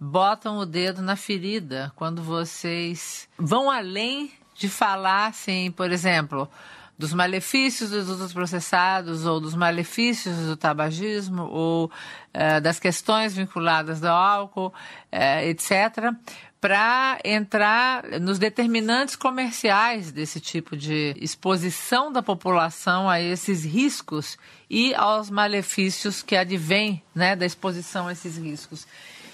[0.03, 6.49] botam o dedo na ferida quando vocês vão além de falar, assim, por exemplo,
[6.97, 11.89] dos malefícios dos ultraprocessados ou dos malefícios do tabagismo ou
[12.33, 14.73] eh, das questões vinculadas ao álcool,
[15.11, 16.11] eh, etc.,
[16.59, 24.37] para entrar nos determinantes comerciais desse tipo de exposição da população a esses riscos
[24.69, 28.87] e aos malefícios que advêm né, da exposição a esses riscos.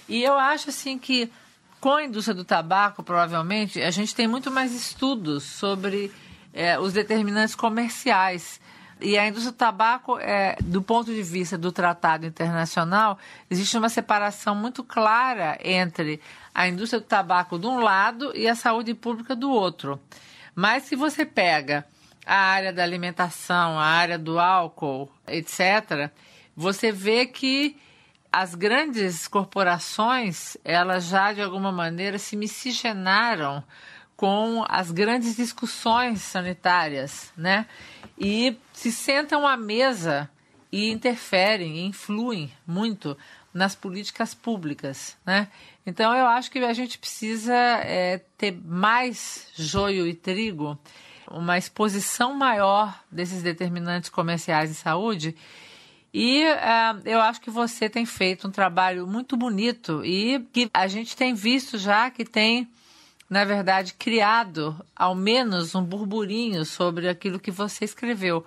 [0.10, 1.32] E eu acho assim que
[1.80, 6.12] com a indústria do tabaco, provavelmente, a gente tem muito mais estudos sobre
[6.54, 8.60] é, os determinantes comerciais.
[9.00, 13.18] E a indústria do tabaco, é, do ponto de vista do tratado internacional,
[13.50, 16.20] existe uma separação muito clara entre
[16.54, 19.98] a indústria do tabaco de um lado e a saúde pública do outro.
[20.54, 21.86] Mas se você pega
[22.26, 26.12] a área da alimentação, a área do álcool, etc.,
[26.58, 27.78] você vê que
[28.32, 33.64] as grandes corporações, elas já de alguma maneira se miscigenaram
[34.16, 37.66] com as grandes discussões sanitárias, né?
[38.18, 40.30] E se sentam à mesa
[40.72, 43.18] e interferem, e influem muito
[43.54, 45.48] nas políticas públicas, né?
[45.86, 50.78] Então eu acho que a gente precisa é, ter mais joio e trigo,
[51.32, 55.36] uma exposição maior desses determinantes comerciais de saúde
[56.14, 60.88] e uh, eu acho que você tem feito um trabalho muito bonito e que a
[60.88, 62.68] gente tem visto já que tem,
[63.30, 68.44] na verdade, criado ao menos um burburinho sobre aquilo que você escreveu.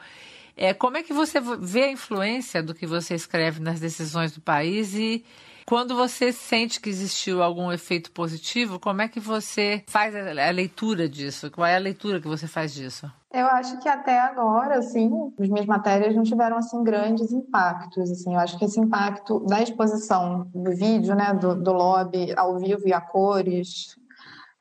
[0.56, 4.40] É, como é que você vê a influência do que você escreve nas decisões do
[4.40, 5.24] país e
[5.66, 11.08] quando você sente que existiu algum efeito positivo, como é que você faz a leitura
[11.08, 11.50] disso?
[11.50, 13.10] Qual é a leitura que você faz disso?
[13.32, 15.10] Eu acho que até agora, assim,
[15.40, 18.10] as minhas matérias não tiveram assim grandes impactos.
[18.10, 22.58] Assim, eu acho que esse impacto da exposição do vídeo, né, do, do lobby ao
[22.58, 23.96] vivo e a cores,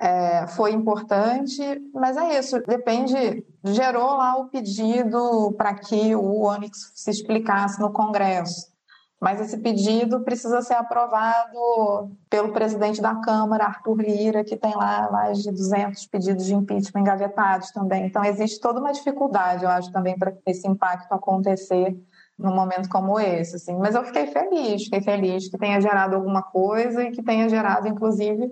[0.01, 1.61] é, foi importante,
[1.93, 7.91] mas é isso, depende, gerou lá o pedido para que o Onyx se explicasse no
[7.91, 8.70] Congresso.
[9.21, 15.11] Mas esse pedido precisa ser aprovado pelo presidente da Câmara, Arthur Lira, que tem lá
[15.11, 18.07] mais de 200 pedidos de impeachment engavetados também.
[18.07, 21.95] Então, existe toda uma dificuldade, eu acho, também para esse impacto acontecer
[22.35, 23.57] num momento como esse.
[23.57, 23.77] Assim.
[23.77, 27.87] Mas eu fiquei feliz, fiquei feliz que tenha gerado alguma coisa e que tenha gerado,
[27.87, 28.51] inclusive,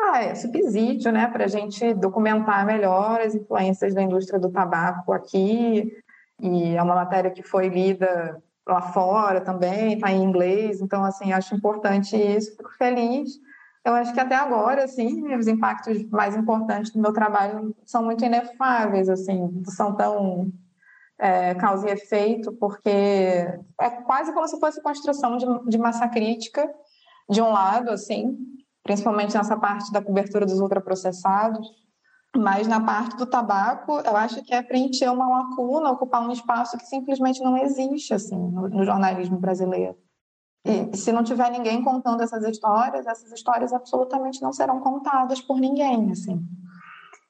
[0.00, 5.96] ah, subsídio né, para a gente documentar melhor as influências da indústria do tabaco aqui.
[6.40, 11.32] E é uma matéria que foi lida lá fora também, está em inglês, então, assim,
[11.32, 13.30] acho importante isso, fico feliz.
[13.84, 18.24] Eu acho que até agora, assim, os impactos mais importantes do meu trabalho são muito
[18.24, 20.52] inefáveis, assim, são tão
[21.18, 26.68] é, causa e efeito, porque é quase como se fosse construção de, de massa crítica,
[27.28, 28.36] de um lado, assim,
[28.84, 31.68] principalmente nessa parte da cobertura dos ultraprocessados,
[32.36, 36.78] mas na parte do tabaco, eu acho que é preencher uma lacuna, ocupar um espaço
[36.78, 39.96] que simplesmente não existe assim no, no jornalismo brasileiro.
[40.64, 45.58] E se não tiver ninguém contando essas histórias, essas histórias absolutamente não serão contadas por
[45.58, 46.40] ninguém, assim.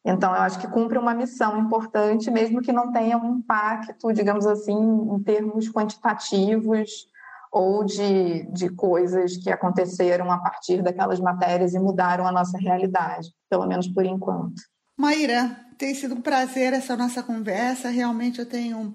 [0.05, 4.46] Então, eu acho que cumpre uma missão importante, mesmo que não tenha um impacto, digamos
[4.46, 7.07] assim, em termos quantitativos
[7.50, 13.28] ou de, de coisas que aconteceram a partir daquelas matérias e mudaram a nossa realidade,
[13.48, 14.61] pelo menos por enquanto.
[14.97, 17.88] Maíra, tem sido um prazer essa nossa conversa.
[17.88, 18.95] Realmente eu tenho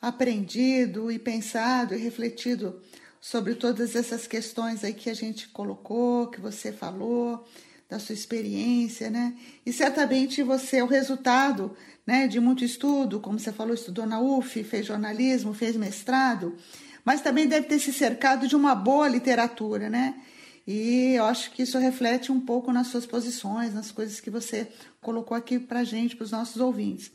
[0.00, 2.80] aprendido e pensado e refletido
[3.20, 7.44] sobre todas essas questões aí que a gente colocou, que você falou,
[7.88, 9.34] da sua experiência, né?
[9.64, 11.74] E certamente você é o resultado,
[12.06, 16.54] né, de muito estudo, como você falou, estudou na UF, fez jornalismo, fez mestrado,
[17.04, 20.14] mas também deve ter se cercado de uma boa literatura, né?
[20.70, 24.68] E eu acho que isso reflete um pouco nas suas posições, nas coisas que você
[25.00, 27.10] colocou aqui para gente, para os nossos ouvintes.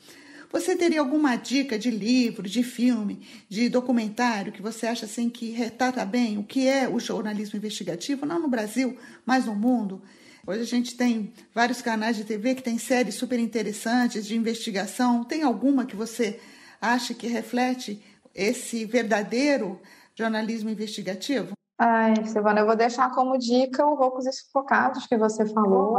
[0.51, 5.51] Você teria alguma dica de livro, de filme, de documentário que você acha assim que
[5.51, 10.01] retrata bem o que é o jornalismo investigativo, não no Brasil, mas no mundo?
[10.47, 15.24] Hoje a gente tem vários canais de TV que têm séries super interessantes de investigação.
[15.24, 16.39] Tem alguma que você
[16.82, 18.01] acha que reflete
[18.34, 19.80] esse verdadeiro
[20.16, 21.54] jornalismo investigativo?
[21.80, 25.97] Ai, Silvana, eu vou deixar como dica o Roucos e Sufocados que você falou.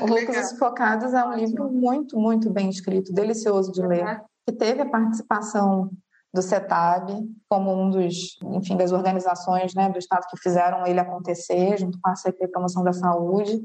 [0.00, 4.52] o Roucos e Sufocados é um livro muito, muito bem escrito, delicioso de ler, que
[4.52, 5.90] teve a participação
[6.32, 11.76] do CETAB como um dos, enfim, das organizações né, do Estado que fizeram ele acontecer,
[11.76, 13.60] junto com a CP Promoção da Saúde.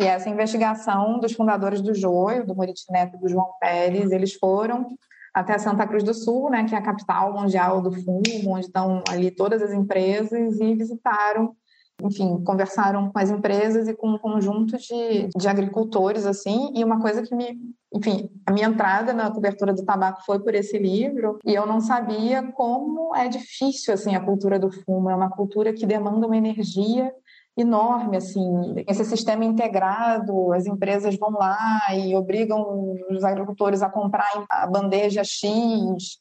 [0.00, 4.34] E essa investigação dos fundadores do Joio, do Muriti Neto e do João Pérez, eles
[4.34, 4.88] foram
[5.34, 9.02] até Santa Cruz do Sul, né, que é a capital mundial do fumo, onde estão
[9.08, 11.54] ali todas as empresas, e visitaram,
[12.02, 17.00] enfim, conversaram com as empresas e com um conjunto de, de agricultores, assim, e uma
[17.00, 17.58] coisa que me,
[17.94, 21.80] enfim, a minha entrada na cobertura do tabaco foi por esse livro, e eu não
[21.80, 26.36] sabia como é difícil, assim, a cultura do fumo, é uma cultura que demanda uma
[26.36, 27.12] energia
[27.58, 34.28] enorme, assim, esse sistema integrado, as empresas vão lá e obrigam os agricultores a comprar
[34.48, 36.20] a bandeja X,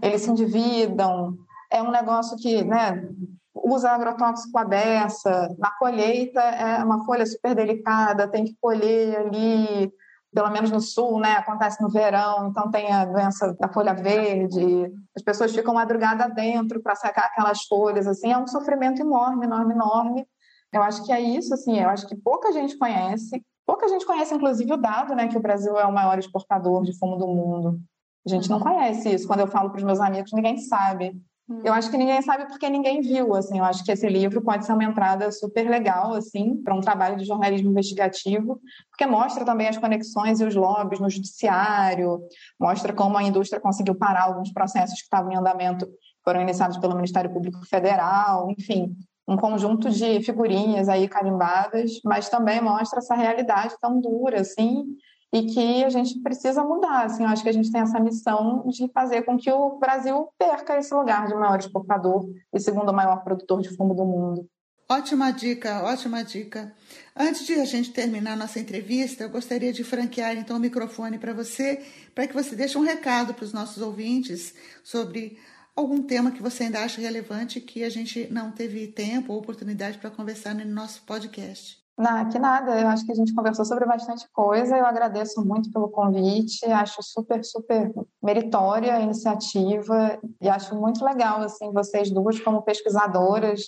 [0.00, 1.36] eles se endividam,
[1.72, 3.08] é um negócio que, né,
[3.52, 9.92] usa agrotóxico à beça, na colheita é uma folha super delicada, tem que colher ali,
[10.32, 14.92] pelo menos no sul, né, acontece no verão, então tem a doença da folha verde,
[15.16, 19.74] as pessoas ficam madrugada dentro para secar aquelas folhas, assim, é um sofrimento enorme, enorme,
[19.74, 20.28] enorme,
[20.72, 24.34] eu acho que é isso, assim, eu acho que pouca gente conhece, pouca gente conhece,
[24.34, 27.80] inclusive, o dado, né, que o Brasil é o maior exportador de fumo do mundo.
[28.26, 28.64] A gente não uhum.
[28.64, 29.26] conhece isso.
[29.26, 31.16] Quando eu falo para os meus amigos, ninguém sabe.
[31.62, 33.58] Eu acho que ninguém sabe porque ninguém viu, assim.
[33.58, 37.16] Eu acho que esse livro pode ser uma entrada super legal, assim, para um trabalho
[37.16, 38.60] de jornalismo investigativo,
[38.90, 42.20] porque mostra também as conexões e os lobbies no judiciário,
[42.58, 45.88] mostra como a indústria conseguiu parar alguns processos que estavam em andamento,
[46.24, 48.96] foram iniciados pelo Ministério Público Federal, enfim
[49.26, 54.84] um conjunto de figurinhas aí carimbadas, mas também mostra essa realidade tão dura, assim,
[55.32, 58.64] e que a gente precisa mudar, assim, eu acho que a gente tem essa missão
[58.68, 63.22] de fazer com que o Brasil perca esse lugar de maior exportador e segundo maior
[63.24, 64.48] produtor de fumo do mundo.
[64.88, 66.72] Ótima dica, ótima dica.
[67.16, 71.34] Antes de a gente terminar nossa entrevista, eu gostaria de franquear então o microfone para
[71.34, 74.54] você, para que você deixe um recado para os nossos ouvintes
[74.84, 75.38] sobre
[75.76, 79.98] algum tema que você ainda acha relevante que a gente não teve tempo ou oportunidade
[79.98, 81.84] para conversar no nosso podcast.
[81.98, 82.78] Não, que nada.
[82.78, 84.76] Eu acho que a gente conversou sobre bastante coisa.
[84.76, 86.64] Eu agradeço muito pelo convite.
[86.66, 87.90] Acho super, super
[88.22, 93.62] meritória a iniciativa e acho muito legal assim vocês duas como pesquisadoras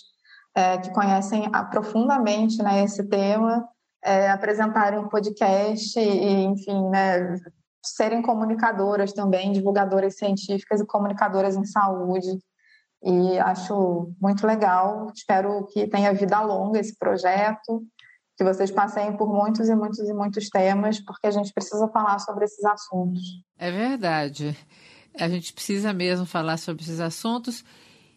[0.55, 3.67] é, que conhecem profundamente né, esse tema
[4.03, 7.35] é, apresentarem um podcast e, enfim, né,
[7.83, 12.39] serem comunicadoras também, divulgadoras científicas e comunicadoras em saúde.
[13.03, 15.11] E acho muito legal.
[15.15, 17.81] Espero que tenha vida longa esse projeto,
[18.37, 22.19] que vocês passem por muitos e muitos e muitos temas, porque a gente precisa falar
[22.19, 23.21] sobre esses assuntos.
[23.57, 24.57] É verdade.
[25.17, 27.63] A gente precisa mesmo falar sobre esses assuntos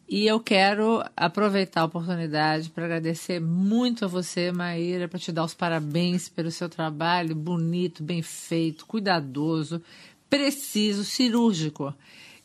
[0.08, 5.44] e eu quero aproveitar a oportunidade para agradecer muito a você, Maíra, para te dar
[5.44, 9.82] os parabéns pelo seu trabalho bonito, bem feito, cuidadoso,
[10.28, 11.94] preciso, cirúrgico,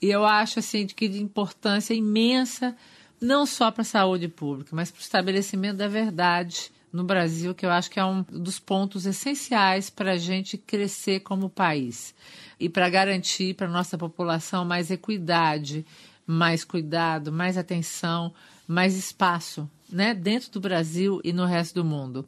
[0.01, 2.75] E eu acho assim que de importância imensa
[3.19, 7.65] não só para a saúde pública, mas para o estabelecimento da verdade no Brasil, que
[7.65, 12.13] eu acho que é um dos pontos essenciais para a gente crescer como país.
[12.59, 15.85] E para garantir para a nossa população mais equidade,
[16.27, 18.33] mais cuidado, mais atenção,
[18.67, 22.25] mais espaço né, dentro do Brasil e no resto do mundo.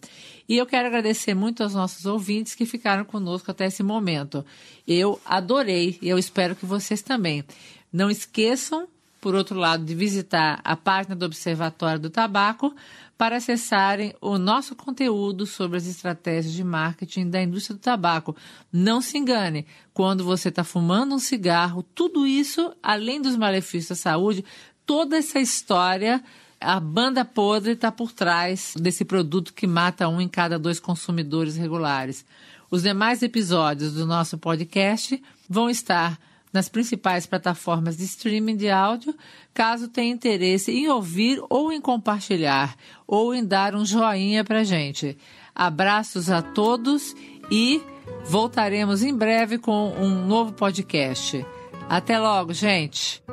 [0.47, 4.45] E eu quero agradecer muito aos nossos ouvintes que ficaram conosco até esse momento.
[4.87, 7.43] Eu adorei e eu espero que vocês também.
[7.91, 8.87] Não esqueçam
[9.19, 12.75] por outro lado, de visitar a página do Observatório do Tabaco
[13.17, 18.33] para acessarem o nosso conteúdo sobre as estratégias de marketing da indústria do tabaco.
[18.71, 23.95] Não se engane, quando você está fumando um cigarro, tudo isso, além dos malefícios da
[23.95, 24.45] saúde,
[24.85, 26.23] toda essa história
[26.61, 31.55] a banda podre está por trás desse produto que mata um em cada dois consumidores
[31.55, 32.25] regulares.
[32.69, 36.19] Os demais episódios do nosso podcast vão estar
[36.51, 39.15] nas principais plataformas de streaming de áudio,
[39.53, 42.75] caso tenha interesse em ouvir ou em compartilhar,
[43.05, 45.17] ou em dar um joinha para gente.
[45.53, 47.15] Abraços a todos
[47.51, 47.81] e
[48.25, 51.45] voltaremos em breve com um novo podcast.
[51.87, 53.23] Até logo, gente!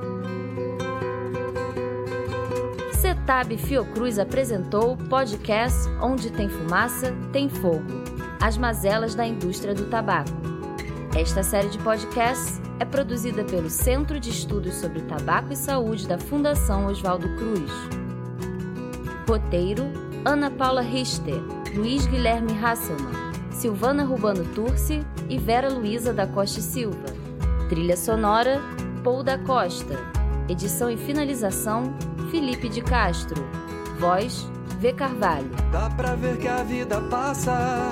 [2.93, 8.05] Cetab Fiocruz apresentou o podcast Onde Tem Fumaça, Tem Fogo.
[8.41, 10.56] As mazelas da indústria do tabaco.
[11.17, 16.19] Esta série de podcasts é produzida pelo Centro de Estudos sobre Tabaco e Saúde da
[16.19, 17.71] Fundação Oswaldo Cruz.
[19.27, 19.85] Roteiro:
[20.27, 21.41] Ana Paula Richter,
[21.75, 27.07] Luiz Guilherme Hasselmann, Silvana Rubano Turci e Vera Luiza da Costa Silva.
[27.71, 28.61] Trilha sonora:
[29.03, 29.99] Paul da Costa.
[30.51, 31.97] Edição e finalização:
[32.31, 33.43] Felipe de Castro.
[33.99, 34.47] Voz:
[34.81, 34.93] V.
[34.93, 35.49] Carvalho.
[35.73, 37.91] Dá pra ver que a vida passa,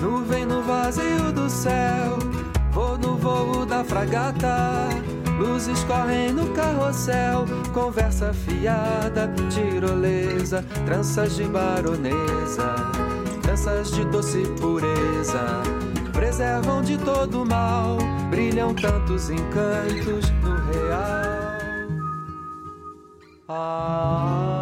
[0.00, 2.16] nuvem no vazio do céu
[2.72, 4.88] Vou no voo da fragata,
[5.38, 12.74] luzes correm no carrossel, conversa fiada, tirolesa, tranças de baronesa,
[13.42, 15.62] tranças de doce pureza,
[16.12, 17.98] preservam de todo mal,
[18.30, 21.50] brilham tantos encantos no real.
[23.48, 24.59] Ah.